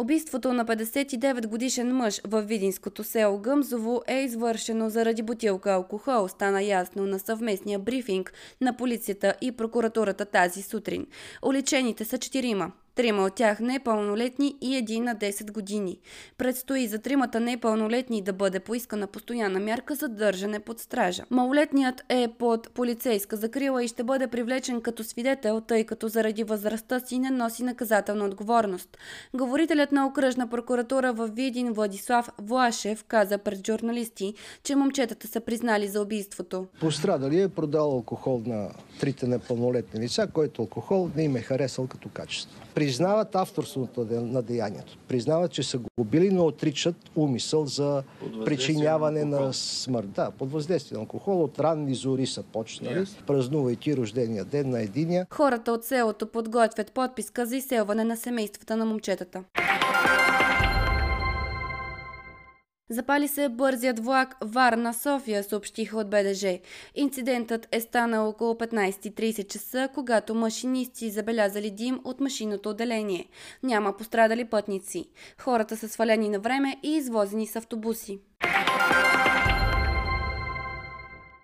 Убийството 0.00 0.52
на 0.52 0.64
59 0.64 1.46
годишен 1.46 1.96
мъж 1.96 2.20
в 2.24 2.42
Видинското 2.42 3.04
село 3.04 3.38
Гъмзово 3.38 4.02
е 4.06 4.14
извършено 4.14 4.90
заради 4.90 5.22
бутилка 5.22 5.72
алкохол, 5.72 6.28
стана 6.28 6.62
ясно 6.62 7.06
на 7.06 7.18
съвместния 7.18 7.78
брифинг 7.78 8.32
на 8.60 8.76
полицията 8.76 9.34
и 9.40 9.52
прокуратурата 9.52 10.24
тази 10.24 10.62
сутрин. 10.62 11.06
Уличените 11.42 12.04
са 12.04 12.18
четирима. 12.18 12.72
Трима 13.00 13.22
от 13.24 13.34
тях 13.34 13.60
непълнолетни 13.60 14.56
и 14.60 14.76
един 14.76 15.04
на 15.04 15.16
10 15.16 15.52
години. 15.52 15.98
Предстои 16.38 16.86
за 16.86 16.98
тримата 16.98 17.40
непълнолетни 17.40 18.22
да 18.22 18.32
бъде 18.32 18.60
поискана 18.60 19.06
постоянна 19.06 19.60
мярка 19.60 19.94
за 19.94 20.08
държане 20.08 20.60
под 20.60 20.80
стража. 20.80 21.24
Малолетният 21.30 22.02
е 22.08 22.28
под 22.38 22.70
полицейска 22.70 23.36
закрила 23.36 23.84
и 23.84 23.88
ще 23.88 24.04
бъде 24.04 24.26
привлечен 24.26 24.80
като 24.80 25.04
свидетел, 25.04 25.60
тъй 25.60 25.84
като 25.84 26.08
заради 26.08 26.44
възрастта 26.44 27.00
си 27.00 27.18
не 27.18 27.30
носи 27.30 27.62
наказателна 27.62 28.24
отговорност. 28.24 28.98
Говорителят 29.34 29.92
на 29.92 30.06
окръжна 30.06 30.50
прокуратура 30.50 31.12
в 31.12 31.28
Видин 31.28 31.72
Владислав 31.72 32.30
Влашев 32.38 33.04
каза 33.04 33.38
пред 33.38 33.66
журналисти, 33.66 34.34
че 34.64 34.76
момчетата 34.76 35.28
са 35.28 35.40
признали 35.40 35.88
за 35.88 36.02
убийството. 36.02 36.66
Пострадали 36.80 37.40
е 37.40 37.48
продал 37.48 37.92
алкохол 37.92 38.42
на 38.46 38.70
трите 39.00 39.26
непълнолетни 39.26 40.00
лица, 40.00 40.28
който 40.32 40.62
алкохол 40.62 41.10
не 41.16 41.22
им 41.22 41.36
е 41.36 41.40
харесал 41.40 41.86
като 41.86 42.08
качество. 42.08 42.60
При 42.74 42.90
признават 42.90 43.34
авторството 43.34 44.06
на 44.10 44.42
деянието. 44.42 44.98
Признават, 45.08 45.52
че 45.52 45.62
са 45.62 45.78
го 45.78 46.04
били, 46.04 46.30
но 46.30 46.46
отричат 46.46 46.96
умисъл 47.16 47.66
за 47.66 48.02
причиняване 48.44 49.24
на, 49.24 49.40
на 49.40 49.52
смърт. 49.52 50.10
Да, 50.10 50.30
под 50.30 50.52
въздействие 50.52 50.96
на 50.96 51.00
алкохол. 51.00 51.44
От 51.44 51.60
ранни 51.60 51.94
зори 51.94 52.26
са 52.26 52.42
почнали, 52.42 52.98
yes. 52.98 53.22
празнувайки 53.26 53.96
рождения 53.96 54.44
ден 54.44 54.70
на 54.70 54.82
единия. 54.82 55.26
Хората 55.30 55.72
от 55.72 55.84
селото 55.84 56.26
подготвят 56.26 56.92
подписка 56.92 57.46
за 57.46 57.56
изселване 57.56 58.04
на 58.04 58.16
семействата 58.16 58.76
на 58.76 58.84
момчетата. 58.84 59.44
Запали 62.92 63.28
се 63.28 63.48
бързият 63.48 64.04
влак 64.04 64.36
Варна-София, 64.44 65.42
съобщиха 65.42 65.98
от 65.98 66.10
БДЖ. 66.10 66.58
Инцидентът 66.94 67.68
е 67.72 67.80
станал 67.80 68.28
около 68.28 68.54
15.30 68.54 69.46
часа, 69.52 69.88
когато 69.94 70.34
машинисти 70.34 71.10
забелязали 71.10 71.70
дим 71.70 72.00
от 72.04 72.20
машинното 72.20 72.68
отделение. 72.68 73.28
Няма 73.62 73.96
пострадали 73.96 74.44
пътници. 74.44 75.04
Хората 75.38 75.76
са 75.76 75.88
свалени 75.88 76.28
на 76.28 76.40
време 76.40 76.76
и 76.82 76.96
извозени 76.96 77.46
с 77.46 77.56
автобуси. 77.56 78.18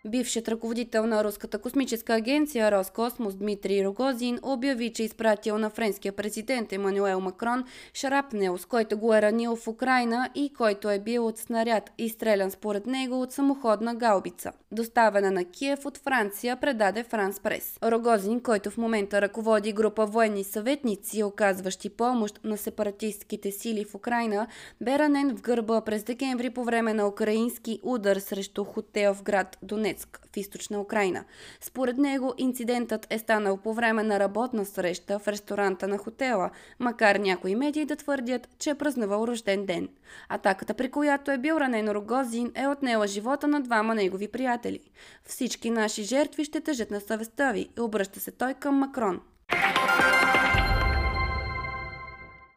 Бившият 0.08 0.48
ръководител 0.48 1.06
на 1.06 1.24
Руската 1.24 1.58
космическа 1.58 2.14
агенция 2.14 2.72
Роскосмос 2.72 3.34
Дмитрий 3.34 3.84
Рогозин 3.84 4.38
обяви, 4.42 4.92
че 4.92 5.02
изпратил 5.02 5.58
на 5.58 5.70
френския 5.70 6.12
президент 6.12 6.72
Емануел 6.72 7.20
Макрон 7.20 7.64
шрапнел, 7.94 8.58
с 8.58 8.64
който 8.64 8.98
го 8.98 9.14
е 9.14 9.22
ранил 9.22 9.56
в 9.56 9.68
Украина 9.68 10.30
и 10.34 10.52
който 10.52 10.90
е 10.90 10.98
бил 10.98 11.26
от 11.26 11.38
снаряд, 11.38 11.90
изстрелян 11.98 12.50
според 12.50 12.86
него 12.86 13.22
от 13.22 13.32
самоходна 13.32 13.94
гаубица. 13.94 14.52
Доставена 14.72 15.30
на 15.30 15.44
Киев 15.44 15.86
от 15.86 15.98
Франция, 15.98 16.56
предаде 16.56 17.02
Франс 17.02 17.40
Прес. 17.40 17.78
Рогозин, 17.82 18.40
който 18.40 18.70
в 18.70 18.76
момента 18.76 19.22
ръководи 19.22 19.72
група 19.72 20.06
военни 20.06 20.44
съветници, 20.44 21.22
оказващи 21.22 21.88
помощ 21.88 22.40
на 22.44 22.56
сепаратистските 22.56 23.50
сили 23.50 23.84
в 23.84 23.94
Украина, 23.94 24.46
бе 24.80 24.98
ранен 24.98 25.36
в 25.36 25.40
гърба 25.40 25.80
през 25.80 26.04
декември 26.04 26.50
по 26.50 26.64
време 26.64 26.94
на 26.94 27.08
украински 27.08 27.80
удар 27.82 28.16
срещу 28.16 28.64
хотел 28.64 29.14
в 29.14 29.22
град 29.22 29.58
Донец 29.62 29.95
Донецк 29.96 30.20
в 30.32 30.36
източна 30.36 30.80
Украина. 30.80 31.24
Според 31.60 31.98
него 31.98 32.34
инцидентът 32.38 33.06
е 33.10 33.18
станал 33.18 33.56
по 33.56 33.74
време 33.74 34.02
на 34.02 34.20
работна 34.20 34.64
среща 34.64 35.18
в 35.18 35.28
ресторанта 35.28 35.88
на 35.88 35.98
хотела, 35.98 36.50
макар 36.80 37.16
някои 37.16 37.54
медии 37.54 37.84
да 37.84 37.96
твърдят, 37.96 38.48
че 38.58 38.70
е 38.70 38.74
празнувал 38.74 39.24
рожден 39.24 39.66
ден. 39.66 39.88
Атаката, 40.28 40.74
при 40.74 40.90
която 40.90 41.30
е 41.30 41.38
бил 41.38 41.54
ранен 41.54 41.88
Рогозин, 41.88 42.52
е 42.54 42.66
отнела 42.66 43.06
живота 43.06 43.48
на 43.48 43.60
двама 43.60 43.94
негови 43.94 44.28
приятели. 44.28 44.80
Всички 45.24 45.70
наши 45.70 46.02
жертви 46.02 46.44
ще 46.44 46.60
тъжат 46.60 46.90
на 46.90 47.00
съвестта 47.00 47.52
ви, 47.52 47.68
обръща 47.78 48.20
се 48.20 48.30
той 48.30 48.54
към 48.54 48.74
Макрон. 48.74 49.20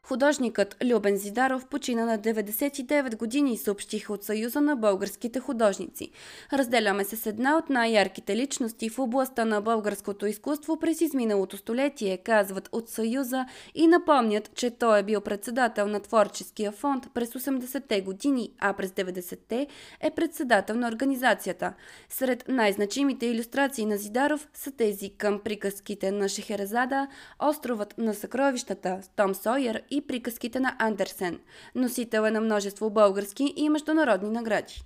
Художникът 0.09 0.75
Любен 0.85 1.17
Зидаров 1.17 1.65
почина 1.65 2.05
на 2.05 2.19
99 2.19 3.17
години, 3.17 3.57
съобщиха 3.57 4.13
от 4.13 4.23
Съюза 4.23 4.61
на 4.61 4.75
българските 4.75 5.39
художници. 5.39 6.11
Разделяме 6.53 7.03
се 7.03 7.15
с 7.15 7.25
една 7.25 7.57
от 7.57 7.69
най-ярките 7.69 8.35
личности 8.35 8.89
в 8.89 8.99
областта 8.99 9.45
на 9.45 9.61
българското 9.61 10.25
изкуство 10.25 10.79
през 10.79 11.01
изминалото 11.01 11.57
столетие, 11.57 12.17
казват 12.17 12.69
от 12.71 12.89
Съюза 12.89 13.45
и 13.75 13.87
напомнят, 13.87 14.55
че 14.55 14.71
той 14.71 14.99
е 14.99 15.03
бил 15.03 15.21
председател 15.21 15.87
на 15.87 15.99
Творческия 15.99 16.71
фонд 16.71 17.07
през 17.13 17.29
80-те 17.29 18.01
години, 18.01 18.51
а 18.59 18.73
през 18.73 18.91
90-те 18.91 19.67
е 20.01 20.11
председател 20.11 20.75
на 20.75 20.87
организацията. 20.87 21.73
Сред 22.09 22.43
най-значимите 22.47 23.25
иллюстрации 23.25 23.85
на 23.85 23.97
Зидаров 23.97 24.47
са 24.53 24.71
тези 24.71 25.09
към 25.09 25.39
приказките 25.39 26.11
на 26.11 26.29
Шехерезада, 26.29 27.07
островът 27.39 27.97
на 27.97 28.13
съкровищата, 28.13 28.99
Том 29.15 29.35
Сойер 29.35 29.83
и 29.91 29.98
приказките 30.01 30.59
на 30.59 30.75
Андерсен. 30.79 31.39
Носител 31.75 32.21
е 32.21 32.31
на 32.31 32.41
множество 32.41 32.89
български 32.89 33.53
и 33.55 33.69
международни 33.69 34.29
награди. 34.29 34.83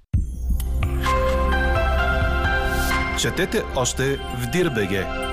Четете 3.20 3.64
още 3.76 4.16
в 4.16 4.50
Дирбеге! 4.52 5.33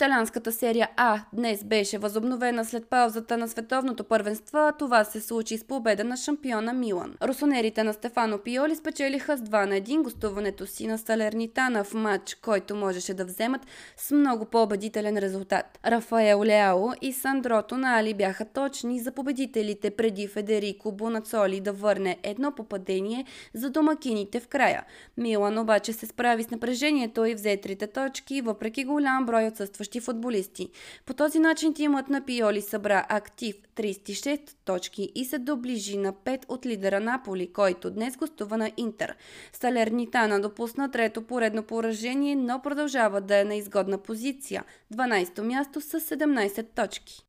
Италианската 0.00 0.52
серия 0.52 0.88
А 0.96 1.20
днес 1.32 1.64
беше 1.64 1.98
възобновена 1.98 2.64
след 2.64 2.86
паузата 2.86 3.38
на 3.38 3.48
световното 3.48 4.04
първенство, 4.04 4.58
а 4.58 4.72
това 4.72 5.04
се 5.04 5.20
случи 5.20 5.58
с 5.58 5.64
победа 5.64 6.04
на 6.04 6.16
шампиона 6.16 6.72
Милан. 6.72 7.14
Русонерите 7.22 7.84
на 7.84 7.92
Стефано 7.92 8.38
Пиоли 8.38 8.76
спечелиха 8.76 9.36
с 9.36 9.40
2 9.40 9.66
на 9.66 9.74
1 9.74 10.02
гостуването 10.02 10.66
си 10.66 10.86
на 10.86 10.98
Салернитана 10.98 11.84
в 11.84 11.94
матч, 11.94 12.34
който 12.34 12.76
можеше 12.76 13.14
да 13.14 13.24
вземат 13.24 13.60
с 13.96 14.10
много 14.10 14.44
по-убедителен 14.44 15.18
резултат. 15.18 15.78
Рафаел 15.86 16.44
Леао 16.44 16.88
и 17.02 17.12
Сандро 17.12 17.62
Тонали 17.62 18.14
бяха 18.14 18.44
точни 18.44 19.00
за 19.00 19.12
победителите 19.12 19.90
преди 19.90 20.26
Федерико 20.26 20.92
Бонацоли 20.92 21.60
да 21.60 21.72
върне 21.72 22.18
едно 22.22 22.52
попадение 22.52 23.24
за 23.54 23.70
домакините 23.70 24.40
в 24.40 24.48
края. 24.48 24.84
Милан 25.16 25.58
обаче 25.58 25.92
се 25.92 26.06
справи 26.06 26.42
с 26.42 26.50
напрежението 26.50 27.24
и 27.24 27.34
взе 27.34 27.56
трите 27.56 27.86
точки, 27.86 28.40
въпреки 28.40 28.84
голям 28.84 29.26
брой 29.26 29.46
отсъстващи 29.46 29.89
действащи 29.90 30.00
футболисти. 30.00 30.68
По 31.06 31.14
този 31.14 31.38
начин 31.38 31.74
тимът 31.74 32.08
на 32.08 32.24
Пиоли 32.24 32.62
събра 32.62 33.06
актив 33.08 33.56
36 33.76 34.40
точки 34.64 35.12
и 35.14 35.24
се 35.24 35.38
доближи 35.38 35.96
на 35.96 36.12
5 36.12 36.44
от 36.48 36.66
лидера 36.66 37.00
Наполи, 37.00 37.52
който 37.52 37.90
днес 37.90 38.16
гостува 38.16 38.56
на 38.56 38.70
Интер. 38.76 39.16
Салернитана 39.52 40.40
допусна 40.40 40.90
трето 40.90 41.22
поредно 41.22 41.62
поражение, 41.62 42.36
но 42.36 42.60
продължава 42.62 43.20
да 43.20 43.40
е 43.40 43.44
на 43.44 43.54
изгодна 43.54 43.98
позиция. 43.98 44.64
12-то 44.94 45.44
място 45.44 45.80
с 45.80 46.00
17 46.00 46.66
точки. 46.74 47.24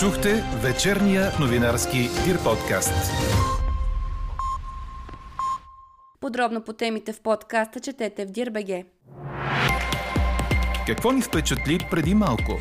Чухте 0.00 0.44
вечерния 0.62 1.32
новинарски 1.40 1.98
Дир 2.24 2.44
подкаст. 2.44 2.92
Подробно 6.20 6.60
по 6.60 6.72
темите 6.72 7.12
в 7.12 7.20
подкаста 7.20 7.80
четете 7.80 8.26
в 8.26 8.30
Дирбеге. 8.30 8.84
Какво 10.87 11.11
ни 11.11 11.21
впечатли 11.21 11.79
преди 11.91 12.15
малко? 12.15 12.59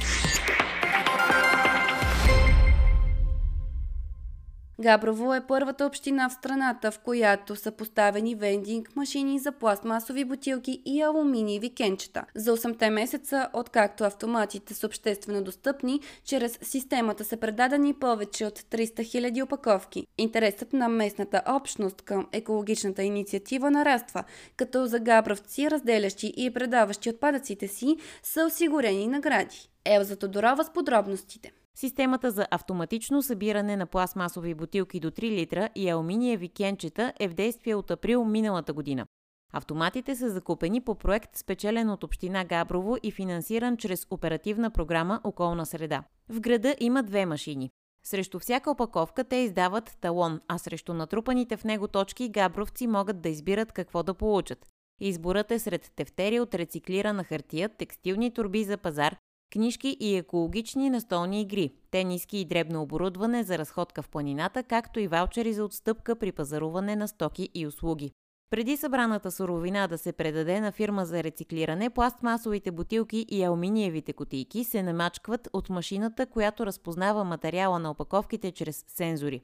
Габрово 4.81 5.33
е 5.33 5.47
първата 5.47 5.85
община 5.85 6.29
в 6.29 6.33
страната, 6.33 6.91
в 6.91 6.99
която 6.99 7.55
са 7.55 7.71
поставени 7.71 8.35
вендинг 8.35 8.95
машини 8.95 9.39
за 9.39 9.51
пластмасови 9.51 10.25
бутилки 10.25 10.81
и 10.85 11.01
алуминиеви 11.01 11.75
кенчета. 11.75 12.25
За 12.35 12.57
8-те 12.57 12.89
месеца, 12.89 13.49
откакто 13.53 14.03
автоматите 14.03 14.73
са 14.73 14.87
обществено 14.87 15.43
достъпни, 15.43 15.99
чрез 16.23 16.59
системата 16.61 17.25
са 17.25 17.37
предадени 17.37 17.93
повече 17.93 18.45
от 18.45 18.59
300 18.59 18.99
000 18.99 19.43
опаковки. 19.43 20.07
Интересът 20.17 20.73
на 20.73 20.87
местната 20.89 21.41
общност 21.47 22.01
към 22.01 22.27
екологичната 22.31 23.03
инициатива 23.03 23.71
нараства, 23.71 24.23
като 24.57 24.87
за 24.87 24.99
габровци, 24.99 25.71
разделящи 25.71 26.33
и 26.37 26.53
предаващи 26.53 27.09
отпадъците 27.09 27.67
си, 27.67 27.97
са 28.23 28.45
осигурени 28.45 29.07
награди. 29.07 29.69
Елза 29.85 30.15
Тодорова 30.15 30.63
с 30.63 30.73
подробностите. 30.73 31.51
Системата 31.75 32.31
за 32.31 32.47
автоматично 32.51 33.21
събиране 33.21 33.75
на 33.75 33.85
пластмасови 33.85 34.53
бутилки 34.53 34.99
до 34.99 35.11
3 35.11 35.21
литра 35.21 35.69
и 35.75 35.89
алуминиеви 35.89 36.49
кенчета 36.49 37.13
е 37.19 37.27
в 37.27 37.33
действие 37.33 37.75
от 37.75 37.91
април 37.91 38.25
миналата 38.25 38.73
година. 38.73 39.05
Автоматите 39.53 40.15
са 40.15 40.29
закупени 40.29 40.81
по 40.81 40.95
проект 40.95 41.37
спечелен 41.37 41.89
от 41.89 42.03
Община 42.03 42.45
Габрово 42.45 42.97
и 43.03 43.11
финансиран 43.11 43.77
чрез 43.77 44.07
оперативна 44.09 44.71
програма 44.71 45.21
Околна 45.23 45.65
среда. 45.65 46.03
В 46.29 46.39
града 46.39 46.75
има 46.79 47.03
две 47.03 47.25
машини. 47.25 47.69
Срещу 48.03 48.39
всяка 48.39 48.71
опаковка 48.71 49.23
те 49.23 49.35
издават 49.35 49.97
талон, 50.01 50.41
а 50.47 50.57
срещу 50.57 50.93
натрупаните 50.93 51.57
в 51.57 51.63
него 51.63 51.87
точки 51.87 52.29
габровци 52.29 52.87
могат 52.87 53.21
да 53.21 53.29
избират 53.29 53.71
какво 53.71 54.03
да 54.03 54.13
получат. 54.13 54.65
Изборът 54.99 55.51
е 55.51 55.59
сред 55.59 55.91
тефтери 55.95 56.39
от 56.39 56.55
рециклирана 56.55 57.23
хартия, 57.23 57.69
текстилни 57.69 58.33
турби 58.33 58.63
за 58.63 58.77
пазар, 58.77 59.17
книжки 59.53 59.97
и 59.99 60.15
екологични 60.15 60.89
настолни 60.89 61.41
игри, 61.41 61.73
тениски 61.91 62.37
и 62.37 62.45
дребно 62.45 62.81
оборудване 62.81 63.43
за 63.43 63.57
разходка 63.57 64.01
в 64.01 64.09
планината, 64.09 64.63
както 64.63 64.99
и 64.99 65.07
ваучери 65.07 65.53
за 65.53 65.63
отстъпка 65.63 66.15
при 66.15 66.31
пазаруване 66.31 66.95
на 66.95 67.07
стоки 67.07 67.49
и 67.53 67.67
услуги. 67.67 68.11
Преди 68.49 68.77
събраната 68.77 69.31
суровина 69.31 69.87
да 69.87 69.97
се 69.97 70.13
предаде 70.13 70.59
на 70.59 70.71
фирма 70.71 71.05
за 71.05 71.23
рециклиране, 71.23 71.89
пластмасовите 71.89 72.71
бутилки 72.71 73.25
и 73.29 73.43
алуминиевите 73.43 74.13
кутийки 74.13 74.63
се 74.63 74.83
намачкват 74.83 75.49
от 75.53 75.69
машината, 75.69 76.25
която 76.25 76.65
разпознава 76.65 77.23
материала 77.23 77.79
на 77.79 77.91
опаковките 77.91 78.51
чрез 78.51 78.85
сензори. 78.87 79.41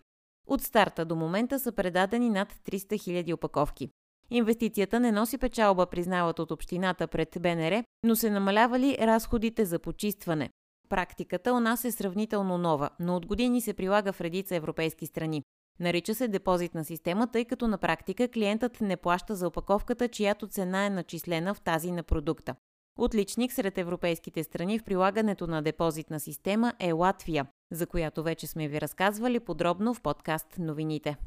От 0.47 0.61
старта 0.61 1.05
до 1.05 1.15
момента 1.15 1.59
са 1.59 1.71
предадени 1.71 2.29
над 2.29 2.53
300 2.53 2.77
000 2.77 3.33
опаковки. 3.33 3.89
Инвестицията 4.33 4.99
не 4.99 5.11
носи 5.11 5.37
печалба, 5.37 5.85
признават 5.85 6.39
от 6.39 6.51
общината 6.51 7.07
пред 7.07 7.37
БНР, 7.39 7.83
но 8.03 8.15
се 8.15 8.29
намалявали 8.29 8.97
разходите 9.01 9.65
за 9.65 9.79
почистване. 9.79 10.49
Практиката 10.89 11.53
у 11.53 11.59
нас 11.59 11.85
е 11.85 11.91
сравнително 11.91 12.57
нова, 12.57 12.89
но 12.99 13.15
от 13.15 13.25
години 13.25 13.61
се 13.61 13.73
прилага 13.73 14.13
в 14.13 14.21
редица 14.21 14.55
европейски 14.55 15.05
страни. 15.05 15.43
Нарича 15.79 16.15
се 16.15 16.27
депозитна 16.27 16.85
система, 16.85 17.27
тъй 17.27 17.45
като 17.45 17.67
на 17.67 17.77
практика 17.77 18.27
клиентът 18.27 18.81
не 18.81 18.97
плаща 18.97 19.35
за 19.35 19.47
опаковката, 19.47 20.07
чиято 20.07 20.47
цена 20.47 20.85
е 20.85 20.89
начислена 20.89 21.53
в 21.53 21.61
тази 21.61 21.91
на 21.91 22.03
продукта. 22.03 22.55
Отличник 22.99 23.53
сред 23.53 23.77
европейските 23.77 24.43
страни 24.43 24.79
в 24.79 24.83
прилагането 24.83 25.47
на 25.47 25.61
депозитна 25.61 26.19
система 26.19 26.73
е 26.79 26.91
Латвия, 26.91 27.45
за 27.71 27.87
която 27.87 28.23
вече 28.23 28.47
сме 28.47 28.67
ви 28.67 28.81
разказвали 28.81 29.39
подробно 29.39 29.93
в 29.93 30.01
подкаст 30.01 30.55
новините. 30.57 31.17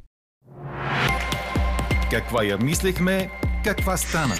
Каква 2.14 2.44
я 2.44 2.59
мислехме, 2.59 3.31
каква 3.64 3.96
стана? 3.96 4.35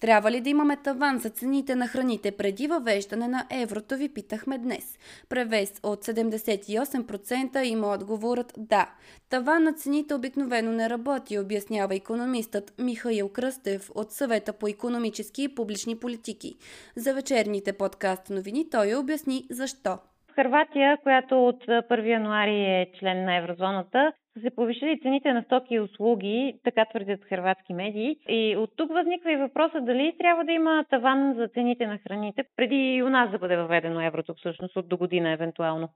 Трябва 0.00 0.30
ли 0.30 0.40
да 0.40 0.50
имаме 0.50 0.76
таван 0.76 1.18
за 1.18 1.28
цените 1.28 1.74
на 1.74 1.88
храните 1.88 2.30
преди 2.30 2.66
въвеждане 2.66 3.28
на 3.28 3.46
еврото, 3.50 3.96
ви 3.96 4.08
питахме 4.08 4.58
днес. 4.58 4.98
Превес 5.28 5.72
от 5.82 6.04
78% 6.04 7.62
има 7.62 7.94
отговорът 7.94 8.52
да. 8.56 8.90
Таван 9.28 9.62
на 9.62 9.72
цените 9.72 10.14
обикновено 10.14 10.72
не 10.72 10.90
работи, 10.90 11.38
обяснява 11.38 11.94
економистът 11.94 12.72
Михаил 12.78 13.28
Кръстев 13.28 13.90
от 13.94 14.12
съвета 14.12 14.52
по 14.52 14.68
економически 14.68 15.42
и 15.42 15.54
публични 15.54 15.96
политики. 15.96 16.54
За 16.96 17.14
вечерните 17.14 17.72
подкаст 17.72 18.30
новини 18.30 18.70
той 18.70 18.94
обясни 18.94 19.46
защо. 19.50 19.98
Харватия, 20.40 20.98
която 21.02 21.46
от 21.46 21.64
1 21.66 22.06
януари 22.06 22.64
е 22.64 22.92
член 22.98 23.24
на 23.24 23.36
еврозоната, 23.36 24.12
са 24.34 24.40
се 24.40 24.54
повишили 24.54 25.00
цените 25.02 25.32
на 25.32 25.42
стоки 25.42 25.74
и 25.74 25.80
услуги, 25.80 26.60
така 26.64 26.84
твърдят 26.90 27.24
хрватски 27.24 27.74
медии. 27.74 28.16
И 28.28 28.56
от 28.56 28.70
тук 28.76 28.92
възниква 28.92 29.32
и 29.32 29.36
въпроса 29.36 29.80
дали 29.80 30.16
трябва 30.18 30.44
да 30.44 30.52
има 30.52 30.84
таван 30.90 31.34
за 31.36 31.48
цените 31.48 31.86
на 31.86 31.98
храните, 31.98 32.44
преди 32.56 32.94
и 32.94 33.02
у 33.02 33.08
нас 33.08 33.30
да 33.30 33.38
бъде 33.38 33.56
въведено 33.56 34.00
еврото 34.00 34.34
всъщност 34.34 34.76
от 34.76 34.88
до 34.88 34.96
година 34.96 35.30
евентуално. 35.32 35.88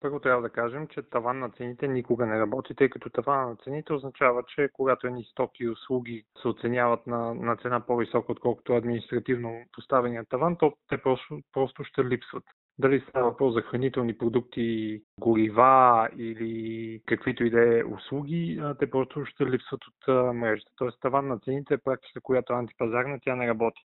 Първо 0.00 0.20
трябва 0.20 0.42
да 0.42 0.50
кажем, 0.50 0.86
че 0.88 1.02
таван 1.02 1.38
на 1.38 1.50
цените 1.50 1.88
никога 1.88 2.26
не 2.26 2.40
работи, 2.40 2.74
тъй 2.74 2.88
като 2.88 3.10
таван 3.10 3.48
на 3.48 3.56
цените 3.56 3.92
означава, 3.92 4.42
че 4.54 4.68
когато 4.72 5.06
едни 5.06 5.24
стоки 5.24 5.64
и 5.64 5.68
услуги 5.68 6.24
се 6.42 6.48
оценяват 6.48 7.06
на, 7.06 7.34
на 7.34 7.56
цена 7.56 7.80
по-висока, 7.80 8.32
отколкото 8.32 8.74
административно 8.74 9.64
поставения 9.72 10.24
таван, 10.30 10.56
то 10.56 10.72
те 10.88 10.98
просто, 10.98 11.40
просто 11.52 11.84
ще 11.84 12.04
липсват. 12.04 12.44
Дали 12.78 13.00
става 13.08 13.30
въпрос 13.30 13.54
за 13.54 13.62
хранителни 13.62 14.18
продукти, 14.18 15.00
горива 15.20 16.08
или 16.16 17.00
каквито 17.06 17.44
и 17.44 17.50
да 17.50 17.78
е 17.78 17.84
услуги, 17.84 18.62
те 18.78 18.90
просто 18.90 19.24
ще 19.24 19.46
липсват 19.46 19.80
от 19.86 20.34
мрежата. 20.36 20.70
Тоест 20.76 21.00
таван 21.00 21.28
на 21.28 21.38
цените 21.38 21.74
е 21.74 21.78
практика, 21.84 22.20
която 22.20 22.52
е 22.52 22.56
антипазарна, 22.56 23.18
тя 23.22 23.36
не 23.36 23.48
работи. 23.48 23.82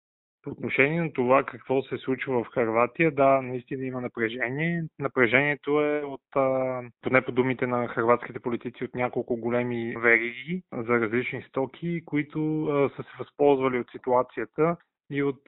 По 0.43 0.49
отношение 0.49 1.01
на 1.01 1.13
това 1.13 1.43
какво 1.43 1.81
се 1.81 1.97
случва 1.97 2.43
в 2.43 2.47
Харватия, 2.47 3.11
да, 3.11 3.41
наистина 3.41 3.85
има 3.85 4.01
напрежение. 4.01 4.83
Напрежението 4.99 5.81
е 5.81 6.03
от, 6.03 6.21
поне 7.01 7.21
по 7.21 7.31
думите 7.31 7.67
на 7.67 7.87
харватските 7.87 8.39
политици, 8.39 8.83
от 8.83 8.95
няколко 8.95 9.37
големи 9.37 9.95
вериги 9.97 10.63
за 10.73 10.93
различни 10.93 11.43
стоки, 11.49 12.05
които 12.05 12.39
са 12.97 13.03
се 13.03 13.09
възползвали 13.19 13.79
от 13.79 13.91
ситуацията 13.91 14.77
и 15.11 15.23
от 15.23 15.41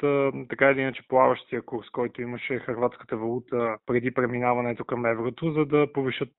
така 0.49 0.71
или 0.71 0.81
иначе 0.81 1.07
плаващия 1.07 1.61
курс, 1.61 1.89
който 1.89 2.21
имаше 2.21 2.59
хрватската 2.59 3.17
валута 3.17 3.77
преди 3.85 4.13
преминаването 4.13 4.85
към 4.85 5.05
еврото, 5.05 5.51
за 5.51 5.65
да 5.65 5.93
повишат 5.93 6.33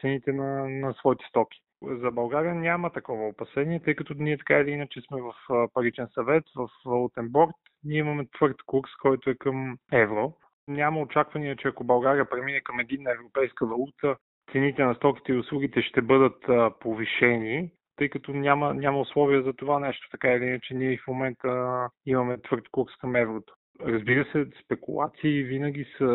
цените 0.00 0.32
на, 0.32 0.68
на 0.68 0.92
своите 0.92 1.24
стоки. 1.28 1.58
За 1.82 2.10
България 2.10 2.54
няма 2.54 2.90
такова 2.90 3.28
опасение, 3.28 3.80
тъй 3.80 3.94
като 3.94 4.14
ние 4.18 4.38
така 4.38 4.58
или 4.58 4.70
иначе 4.70 5.00
сме 5.00 5.22
в 5.22 5.34
паричен 5.74 6.08
съвет, 6.14 6.44
в 6.56 6.68
валутен 6.86 7.28
борт. 7.28 7.54
Ние 7.84 7.98
имаме 7.98 8.26
твърд 8.36 8.56
курс, 8.66 8.90
който 9.02 9.30
е 9.30 9.34
към 9.34 9.78
евро. 9.92 10.32
Няма 10.68 11.00
очаквания, 11.00 11.56
че 11.56 11.68
ако 11.68 11.84
България 11.84 12.30
премине 12.30 12.60
към 12.60 12.80
единна 12.80 13.10
европейска 13.12 13.66
валута, 13.66 14.16
цените 14.52 14.84
на 14.84 14.94
стоките 14.94 15.32
и 15.32 15.38
услугите 15.38 15.82
ще 15.82 16.02
бъдат 16.02 16.44
повишени 16.80 17.70
тъй 17.96 18.08
като 18.08 18.32
няма, 18.32 18.74
няма 18.74 19.00
условия 19.00 19.42
за 19.42 19.52
това 19.52 19.78
нещо. 19.78 20.08
Така 20.10 20.32
или 20.32 20.44
иначе, 20.44 20.74
ние 20.74 20.98
в 20.98 21.06
момента 21.06 21.88
имаме 22.06 22.38
твърд 22.38 22.64
курс 22.70 22.96
към 23.00 23.16
еврото. 23.16 23.54
Разбира 23.80 24.24
се, 24.32 24.46
спекулации 24.64 25.42
винаги 25.42 25.86
са 25.98 26.06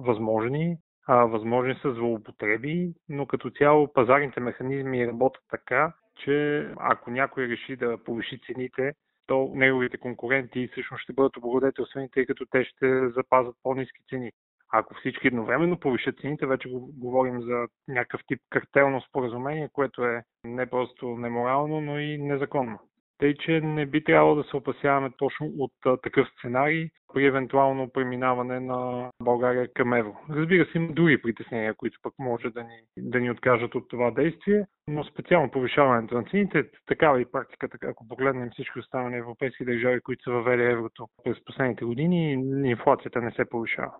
възможни, 0.00 0.76
а, 1.06 1.24
възможни 1.24 1.74
са 1.82 1.94
злоупотреби, 1.94 2.92
но 3.08 3.26
като 3.26 3.50
цяло 3.50 3.92
пазарните 3.92 4.40
механизми 4.40 5.06
работят 5.06 5.42
така, 5.50 5.92
че 6.16 6.66
ако 6.76 7.10
някой 7.10 7.48
реши 7.48 7.76
да 7.76 7.98
повиши 8.04 8.40
цените, 8.46 8.92
то 9.26 9.50
неговите 9.54 9.98
конкуренти 9.98 10.68
всъщност 10.72 11.02
ще 11.02 11.12
бъдат 11.12 11.36
облагодетелствени, 11.36 12.10
тъй 12.10 12.26
като 12.26 12.46
те 12.50 12.64
ще 12.64 13.08
запазват 13.08 13.56
по-низки 13.62 14.00
цени. 14.08 14.32
Ако 14.72 14.94
всички 14.94 15.26
едновременно 15.26 15.80
повишат 15.80 16.20
цените, 16.20 16.46
вече 16.46 16.68
говорим 16.98 17.40
за 17.40 17.66
някакъв 17.88 18.20
тип 18.26 18.40
картелно 18.50 19.00
споразумение, 19.00 19.68
което 19.72 20.04
е 20.04 20.22
не 20.44 20.66
просто 20.66 21.08
неморално, 21.08 21.80
но 21.80 21.98
и 21.98 22.18
незаконно. 22.18 22.78
Тъй, 23.18 23.34
че 23.34 23.60
не 23.60 23.86
би 23.86 24.04
трябвало 24.04 24.34
да 24.34 24.44
се 24.44 24.56
опасяваме 24.56 25.10
точно 25.18 25.46
от 25.58 26.02
такъв 26.02 26.28
сценарий 26.28 26.88
при 27.14 27.26
евентуално 27.26 27.90
преминаване 27.92 28.60
на 28.60 29.10
България 29.22 29.72
към 29.72 29.92
евро. 29.92 30.16
Разбира 30.30 30.66
се, 30.66 30.78
има 30.78 30.92
други 30.92 31.22
притеснения, 31.22 31.74
които 31.74 31.98
пък 32.02 32.14
може 32.18 32.50
да 32.50 32.62
ни, 32.64 32.80
да 32.98 33.20
ни 33.20 33.30
откажат 33.30 33.74
от 33.74 33.88
това 33.88 34.10
действие, 34.10 34.66
но 34.88 35.04
специално 35.04 35.50
повишаването 35.50 36.14
на 36.14 36.24
цените, 36.24 36.64
такава 36.86 37.20
и 37.20 37.30
практиката, 37.32 37.78
ако 37.82 38.08
погледнем 38.08 38.50
всички 38.50 38.78
останали 38.78 39.16
европейски 39.16 39.64
държави, 39.64 40.00
които 40.00 40.24
са 40.24 40.30
въвели 40.30 40.62
еврото 40.62 41.06
през 41.24 41.44
последните 41.44 41.84
години, 41.84 42.32
инфлацията 42.70 43.20
не 43.20 43.30
се 43.30 43.44
повишава. 43.50 43.92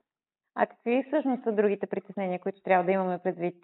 А 0.54 0.66
какви 0.66 1.04
всъщност 1.06 1.42
са 1.42 1.52
другите 1.52 1.86
притеснения, 1.86 2.40
които 2.40 2.62
трябва 2.62 2.84
да 2.84 2.92
имаме 2.92 3.18
предвид? 3.24 3.54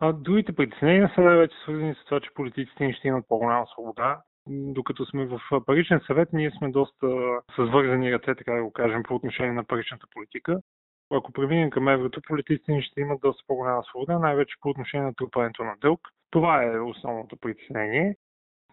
А 0.00 0.12
другите 0.12 0.52
притеснения 0.52 1.12
са 1.14 1.20
най-вече 1.20 1.56
свързани 1.62 1.94
с 1.94 2.04
това, 2.04 2.20
че 2.20 2.34
политиците 2.34 2.86
ни 2.86 2.92
ще 2.92 3.08
имат 3.08 3.28
по-голяма 3.28 3.66
свобода. 3.66 4.22
Докато 4.48 5.06
сме 5.06 5.26
в 5.26 5.40
паричен 5.66 6.00
съвет, 6.06 6.28
ние 6.32 6.50
сме 6.50 6.70
доста 6.70 7.06
с 7.56 7.56
вързани 7.56 8.12
ръце, 8.12 8.34
така 8.34 8.52
да 8.52 8.62
го 8.62 8.72
кажем, 8.72 9.02
по 9.02 9.14
отношение 9.14 9.52
на 9.52 9.64
паричната 9.64 10.06
политика. 10.14 10.60
Ако 11.10 11.32
преминем 11.32 11.70
към 11.70 11.88
еврото, 11.88 12.20
политиците 12.28 12.72
ни 12.72 12.82
ще 12.82 13.00
имат 13.00 13.20
доста 13.20 13.44
по-голяма 13.46 13.82
свобода, 13.82 14.18
най-вече 14.18 14.54
по 14.60 14.68
отношение 14.68 15.06
на 15.06 15.14
трупането 15.14 15.64
на 15.64 15.74
дълг. 15.80 16.00
Това 16.30 16.64
е 16.64 16.78
основното 16.78 17.36
притеснение. 17.36 18.16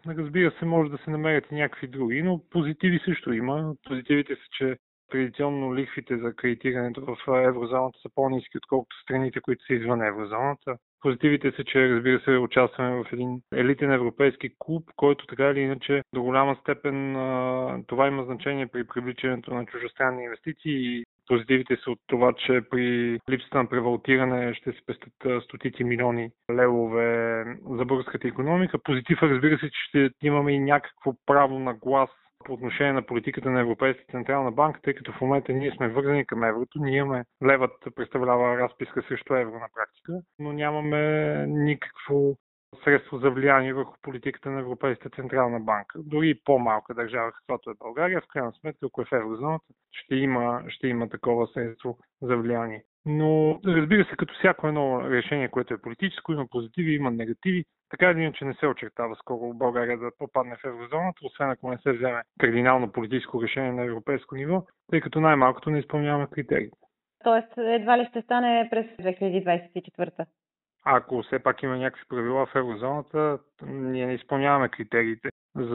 Разбира 0.08 0.52
се, 0.52 0.66
може 0.66 0.92
да 0.92 0.98
се 0.98 1.12
намерят 1.12 1.52
и 1.52 1.56
някакви 1.56 1.88
други, 1.88 2.22
но 2.24 2.42
позитиви 2.50 3.00
също 3.06 3.34
има. 3.34 3.76
Позитивите 3.88 4.36
са, 4.36 4.42
че 4.52 4.78
традиционно 5.12 5.76
лихвите 5.76 6.18
за 6.18 6.34
кредитирането 6.34 7.02
в 7.02 7.18
еврозоната 7.28 8.00
са 8.02 8.10
по-низки, 8.16 8.58
отколкото 8.58 9.02
страните, 9.02 9.42
които 9.42 9.66
са 9.66 9.74
извън 9.74 10.02
еврозоната. 10.02 10.78
Позитивите 11.02 11.52
са, 11.52 11.64
че 11.64 11.90
разбира 11.90 12.20
се 12.20 12.32
участваме 12.32 13.04
в 13.04 13.14
един 13.14 13.42
елитен 13.56 13.92
европейски 13.92 14.50
клуб, 14.60 14.90
който 14.96 15.28
така 15.28 15.50
или 15.50 15.60
иначе 15.60 16.02
до 16.14 16.24
голяма 16.24 16.56
степен 16.62 17.14
това 17.88 18.08
има 18.08 18.24
значение 18.24 18.68
при 18.68 18.88
привличането 18.88 19.54
на 19.54 19.66
чужестранни 19.66 20.24
инвестиции 20.24 20.98
и 20.98 21.04
Позитивите 21.28 21.78
са 21.84 21.92
от 21.92 22.00
това, 22.08 22.34
че 22.34 22.62
при 22.70 23.20
липсата 23.30 23.58
на 23.58 23.70
превалтиране 23.70 24.54
ще 24.54 24.72
се 24.72 24.80
пестят 24.86 25.44
стотици 25.44 25.84
милиони 25.84 26.30
левове 26.52 27.44
за 27.70 27.86
българската 27.86 28.28
економика. 28.28 28.80
Позитив 28.84 29.24
разбира 29.24 29.60
се, 29.60 29.66
че 29.66 29.80
ще 29.90 30.10
имаме 30.22 30.52
и 30.52 30.60
някакво 30.60 31.14
право 31.26 31.60
на 31.60 31.74
глас 31.74 32.10
по 32.44 32.54
отношение 32.54 32.94
на 32.94 33.06
политиката 33.06 33.50
на 33.50 33.60
Европейската 33.60 34.12
централна 34.12 34.52
банка, 34.52 34.80
тъй 34.84 34.94
като 34.94 35.12
в 35.12 35.22
момента 35.22 35.54
ние 35.54 35.72
сме 35.72 35.90
вързани 35.90 36.26
към 36.26 36.44
еврото, 36.44 36.80
ние 36.80 36.98
имаме 36.98 37.24
левът 37.46 37.72
представлява 37.96 38.58
разписка 38.58 39.04
срещу 39.08 39.36
евро 39.36 39.54
на 39.54 39.68
практика, 39.76 40.14
но 40.40 40.54
нямаме 40.54 41.46
никакво 41.48 42.38
средство 42.84 43.18
за 43.18 43.30
влияние 43.30 43.74
върху 43.74 43.94
политиката 44.02 44.50
на 44.50 44.60
Европейската 44.60 45.16
централна 45.16 45.60
банка. 45.60 46.00
Дори 46.06 46.42
по-малка 46.46 46.94
държава, 46.94 47.32
каквато 47.32 47.70
е 47.70 47.74
България, 47.80 48.22
в 48.22 48.28
крайна 48.28 48.54
сметка, 48.54 48.86
ако 48.86 49.02
е 49.02 49.06
в 49.06 49.12
еврозоната, 49.12 49.66
ще 49.92 50.16
има, 50.16 50.64
ще 50.68 50.88
има 50.88 51.10
такова 51.10 51.48
средство 51.48 51.98
за 52.22 52.38
влияние. 52.38 52.84
Но 53.06 53.60
разбира 53.66 54.06
се, 54.06 54.16
като 54.16 54.34
всяко 54.34 54.68
едно 54.68 55.10
решение, 55.10 55.50
което 55.50 55.74
е 55.74 55.82
политическо, 55.82 56.34
има 56.34 56.48
позитиви, 56.48 56.96
има 56.96 57.12
негативи. 57.12 57.66
Така 57.90 58.12
или 58.12 58.22
иначе 58.22 58.46
не 58.46 58.54
се 58.54 58.68
очертава 58.68 59.16
скоро 59.16 59.54
България 59.54 59.98
да 59.98 60.12
попадне 60.18 60.56
в 60.56 60.66
еврозоната, 60.66 61.20
освен 61.24 61.50
ако 61.50 61.72
не 61.72 61.78
се 61.78 61.92
вземе 61.92 62.22
кардинално 62.40 62.92
политическо 62.92 63.44
решение 63.44 63.72
на 63.72 63.84
европейско 63.84 64.36
ниво, 64.36 64.66
тъй 64.92 65.02
като 65.02 65.20
най-малкото 65.20 65.70
не 65.70 65.80
изпълняваме 65.80 66.28
критериите. 66.32 66.78
Тоест, 67.24 67.48
едва 67.58 67.98
ли 67.98 68.06
ще 68.10 68.22
стане 68.22 68.68
през 68.72 68.86
2024? 68.86 70.26
Ако 70.86 71.24
все 71.24 71.40
пак 71.40 71.64
има 71.64 71.78
някакви 71.78 72.04
правила 72.10 72.46
в 72.46 72.56
еврозоната, 72.56 73.40
ние 73.64 74.06
не 74.06 74.14
изпълняваме 74.14 74.70
критериите 74.70 75.30
за, 75.56 75.66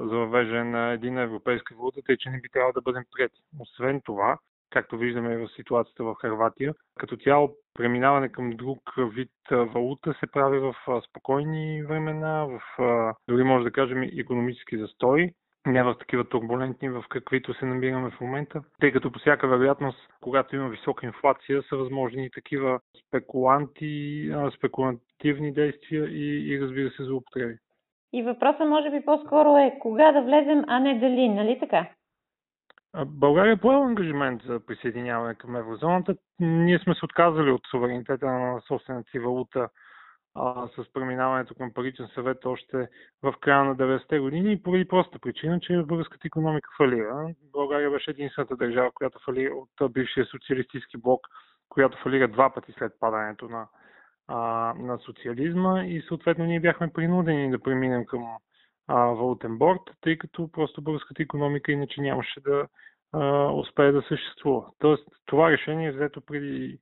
за 0.00 0.16
въвеждане 0.16 0.64
на 0.64 0.92
един 0.92 1.18
европейска 1.18 1.74
валута, 1.74 2.00
тъй 2.06 2.16
че 2.16 2.30
не 2.30 2.40
би 2.40 2.48
трябвало 2.48 2.72
да 2.72 2.80
бъдем 2.80 3.04
прияти. 3.16 3.40
Освен 3.60 4.00
това, 4.04 4.38
както 4.70 4.98
виждаме 4.98 5.36
в 5.36 5.48
ситуацията 5.56 6.04
в 6.04 6.14
Харватия. 6.14 6.74
Като 6.98 7.16
цяло 7.16 7.50
преминаване 7.74 8.28
към 8.28 8.50
друг 8.50 8.78
вид 8.98 9.30
валута 9.50 10.14
се 10.20 10.26
прави 10.32 10.58
в 10.58 10.74
спокойни 11.08 11.82
времена, 11.82 12.46
в 12.46 12.60
дори 13.28 13.44
може 13.44 13.64
да 13.64 13.72
кажем 13.72 14.02
економически 14.02 14.78
застой, 14.78 15.30
не 15.66 15.82
в 15.82 15.94
такива 15.98 16.28
турбулентни, 16.28 16.88
в 16.88 17.04
каквито 17.08 17.54
се 17.54 17.64
намираме 17.64 18.10
в 18.10 18.20
момента, 18.20 18.62
тъй 18.80 18.92
като 18.92 19.12
по 19.12 19.18
всяка 19.18 19.48
вероятност, 19.48 19.98
когато 20.20 20.56
има 20.56 20.68
висока 20.68 21.06
инфлация, 21.06 21.62
са 21.62 21.76
възможни 21.76 22.26
и 22.26 22.30
такива 22.30 22.80
спекуланти, 23.06 24.30
спекулативни 24.56 25.52
действия 25.52 26.04
и, 26.04 26.54
и 26.54 26.60
разбира 26.60 26.90
се, 26.90 27.04
злоупотреби. 27.04 27.54
И 28.12 28.22
въпросът 28.22 28.68
може 28.68 28.90
би 28.90 29.04
по-скоро 29.04 29.56
е 29.56 29.78
кога 29.80 30.12
да 30.12 30.22
влезем, 30.22 30.64
а 30.66 30.80
не 30.80 30.98
дали, 30.98 31.28
нали 31.28 31.58
така? 31.60 31.86
България 33.06 33.52
е 33.52 33.60
поела 33.60 33.86
ангажимент 33.86 34.42
за 34.42 34.60
присъединяване 34.66 35.34
към 35.34 35.56
еврозоната. 35.56 36.16
Ние 36.40 36.78
сме 36.78 36.94
се 36.94 37.04
отказали 37.04 37.50
от 37.50 37.60
суверенитета 37.70 38.26
на 38.26 38.60
собствената 38.68 39.10
си 39.10 39.18
валута 39.18 39.68
а, 40.34 40.68
с 40.68 40.92
преминаването 40.92 41.54
към 41.54 41.72
паричен 41.74 42.08
съвет 42.14 42.46
още 42.46 42.88
в 43.22 43.34
края 43.40 43.64
на 43.64 43.76
90-те 43.76 44.18
години 44.18 44.52
и 44.52 44.62
поради 44.62 44.88
проста 44.88 45.18
причина, 45.18 45.60
че 45.60 45.82
българската 45.82 46.26
економика 46.26 46.70
фалира. 46.76 47.34
България 47.52 47.90
беше 47.90 48.10
единствената 48.10 48.56
държава, 48.56 48.90
която 48.94 49.18
фалира 49.24 49.54
от 49.54 49.92
бившия 49.92 50.26
социалистически 50.26 50.96
блок, 50.96 51.26
която 51.68 51.98
фалира 52.02 52.28
два 52.28 52.54
пъти 52.54 52.72
след 52.72 52.92
падането 53.00 53.48
на, 53.48 53.66
а, 54.28 54.38
на 54.78 54.98
социализма 54.98 55.84
и 55.84 56.02
съответно 56.08 56.44
ние 56.44 56.60
бяхме 56.60 56.92
принудени 56.92 57.50
да 57.50 57.58
преминем 57.58 58.06
към 58.06 58.26
валутен 58.94 59.58
борт, 59.58 59.80
тъй 60.00 60.18
като 60.18 60.52
просто 60.52 60.82
българската 60.82 61.22
економика 61.22 61.72
иначе 61.72 62.00
нямаше 62.00 62.40
да 62.40 62.66
а, 63.12 63.52
успее 63.52 63.92
да 63.92 64.02
съществува. 64.02 64.64
Тоест 64.78 65.08
това 65.26 65.50
решение 65.50 65.88
е 65.88 65.92
взето 65.92 66.20
преди 66.20 66.78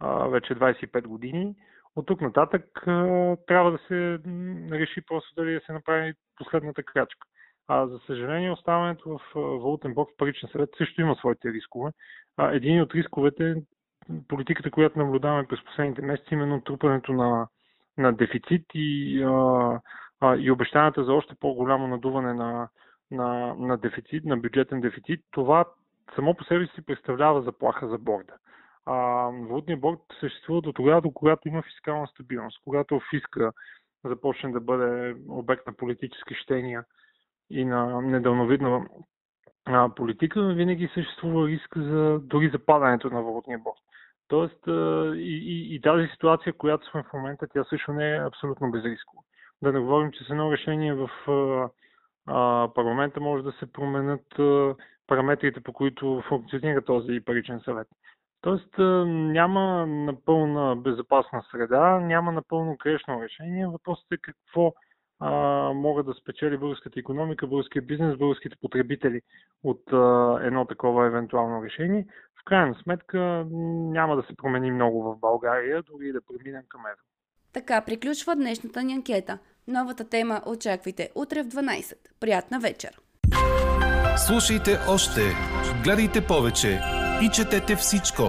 а, 0.00 0.28
вече 0.28 0.54
25 0.54 1.02
години 1.02 1.54
от 1.96 2.06
тук 2.06 2.20
нататък 2.20 2.64
трябва 3.46 3.70
да 3.72 3.78
се 3.88 4.18
реши 4.70 5.00
просто 5.06 5.34
дали 5.34 5.54
да 5.54 5.60
се 5.60 5.72
направи 5.72 6.14
последната 6.36 6.82
крачка. 6.82 7.26
А 7.68 7.86
за 7.86 7.98
съжаление, 8.06 8.50
оставането 8.50 9.18
в 9.18 9.20
валутен 9.34 9.94
блок 9.94 10.10
в 10.10 10.16
паричен 10.16 10.48
съвет 10.52 10.70
също 10.78 11.00
има 11.00 11.14
своите 11.14 11.52
рискове. 11.52 11.90
А, 12.36 12.52
един 12.52 12.80
от 12.80 12.94
рисковете 12.94 13.50
е 13.50 13.54
политиката, 14.28 14.70
която 14.70 14.98
наблюдаваме 14.98 15.46
през 15.48 15.64
последните 15.64 16.02
месеци, 16.02 16.34
именно 16.34 16.60
трупането 16.60 17.12
на, 17.12 17.48
на 17.98 18.12
дефицит 18.12 18.64
и, 18.74 19.22
а, 19.22 19.80
а, 20.20 20.36
и 20.36 20.50
обещанията 20.50 21.04
за 21.04 21.12
още 21.12 21.34
по-голямо 21.40 21.88
надуване 21.88 22.34
на, 22.34 22.68
на, 23.10 23.54
на 23.54 23.76
дефицит, 23.76 24.24
на 24.24 24.36
бюджетен 24.36 24.80
дефицит. 24.80 25.20
Това 25.30 25.64
само 26.14 26.34
по 26.34 26.44
себе 26.44 26.66
си 26.66 26.82
представлява 26.86 27.42
заплаха 27.42 27.88
за 27.88 27.98
борда 27.98 28.34
а, 28.86 28.94
валутният 29.30 29.80
борт 29.80 30.00
съществува 30.20 30.62
до 30.62 30.72
тогава, 30.72 31.00
до 31.00 31.10
когато 31.10 31.48
има 31.48 31.62
фискална 31.62 32.06
стабилност. 32.06 32.60
Когато 32.64 33.00
фиска 33.10 33.52
започне 34.04 34.52
да 34.52 34.60
бъде 34.60 35.16
обект 35.28 35.66
на 35.66 35.72
политически 35.72 36.34
щения 36.34 36.84
и 37.50 37.64
на 37.64 38.02
недълновидна 38.02 38.86
а, 39.64 39.94
политика, 39.94 40.42
винаги 40.42 40.90
съществува 40.94 41.48
риск 41.48 41.78
за 41.78 42.18
дори 42.22 42.50
за 42.50 42.58
падането 42.58 43.10
на 43.10 43.22
валутния 43.22 43.58
борт. 43.58 43.80
Тоест 44.28 44.66
и, 45.16 45.42
и, 45.46 45.74
и 45.74 45.80
тази 45.80 46.08
ситуация, 46.08 46.52
която 46.52 46.90
сме 46.90 47.02
в 47.02 47.12
момента, 47.12 47.46
тя 47.52 47.64
също 47.64 47.92
не 47.92 48.16
е 48.16 48.26
абсолютно 48.26 48.70
безрискова. 48.70 49.22
Да 49.62 49.72
не 49.72 49.80
говорим, 49.80 50.12
че 50.12 50.24
с 50.24 50.30
едно 50.30 50.52
решение 50.52 50.94
в 50.94 51.10
а, 52.26 52.68
парламента 52.74 53.20
може 53.20 53.42
да 53.42 53.52
се 53.52 53.72
променят 53.72 54.38
а, 54.38 54.74
параметрите, 55.06 55.60
по 55.60 55.72
които 55.72 56.22
функционира 56.28 56.84
този 56.84 57.20
паричен 57.24 57.60
съвет. 57.60 57.88
Тоест 58.40 58.78
няма 59.08 59.86
напълна 59.86 60.76
безопасна 60.76 61.42
среда, 61.50 62.00
няма 62.00 62.32
напълно 62.32 62.76
грешно 62.82 63.22
решение. 63.22 63.66
Въпросът 63.66 64.12
е 64.12 64.16
какво 64.22 64.74
а, 65.20 65.30
могат 65.72 66.06
да 66.06 66.14
спечели 66.14 66.58
българската 66.58 67.00
економика, 67.00 67.46
българския 67.46 67.82
бизнес, 67.82 68.18
българските 68.18 68.56
потребители 68.60 69.20
от 69.64 69.92
а, 69.92 70.38
едно 70.42 70.64
такова 70.64 71.06
евентуално 71.06 71.64
решение. 71.64 72.06
В 72.40 72.44
крайна 72.44 72.74
сметка 72.74 73.46
няма 73.50 74.16
да 74.16 74.22
се 74.22 74.36
промени 74.36 74.70
много 74.70 75.02
в 75.02 75.20
България, 75.20 75.82
дори 75.82 76.12
да 76.12 76.20
преминем 76.20 76.62
към 76.68 76.80
евро. 76.80 77.15
Така 77.56 77.80
приключва 77.80 78.36
днешната 78.36 78.82
ни 78.82 78.92
анкета. 78.92 79.38
Новата 79.68 80.04
тема 80.04 80.42
очаквайте 80.46 81.10
утре 81.14 81.42
в 81.42 81.46
12. 81.46 81.92
Приятна 82.20 82.60
вечер! 82.60 83.00
Слушайте 84.26 84.78
още, 84.88 85.20
гледайте 85.84 86.26
повече 86.26 86.80
и 87.22 87.30
четете 87.34 87.76
всичко 87.76 88.22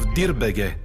в 0.00 0.14
Дирбеге. 0.14 0.83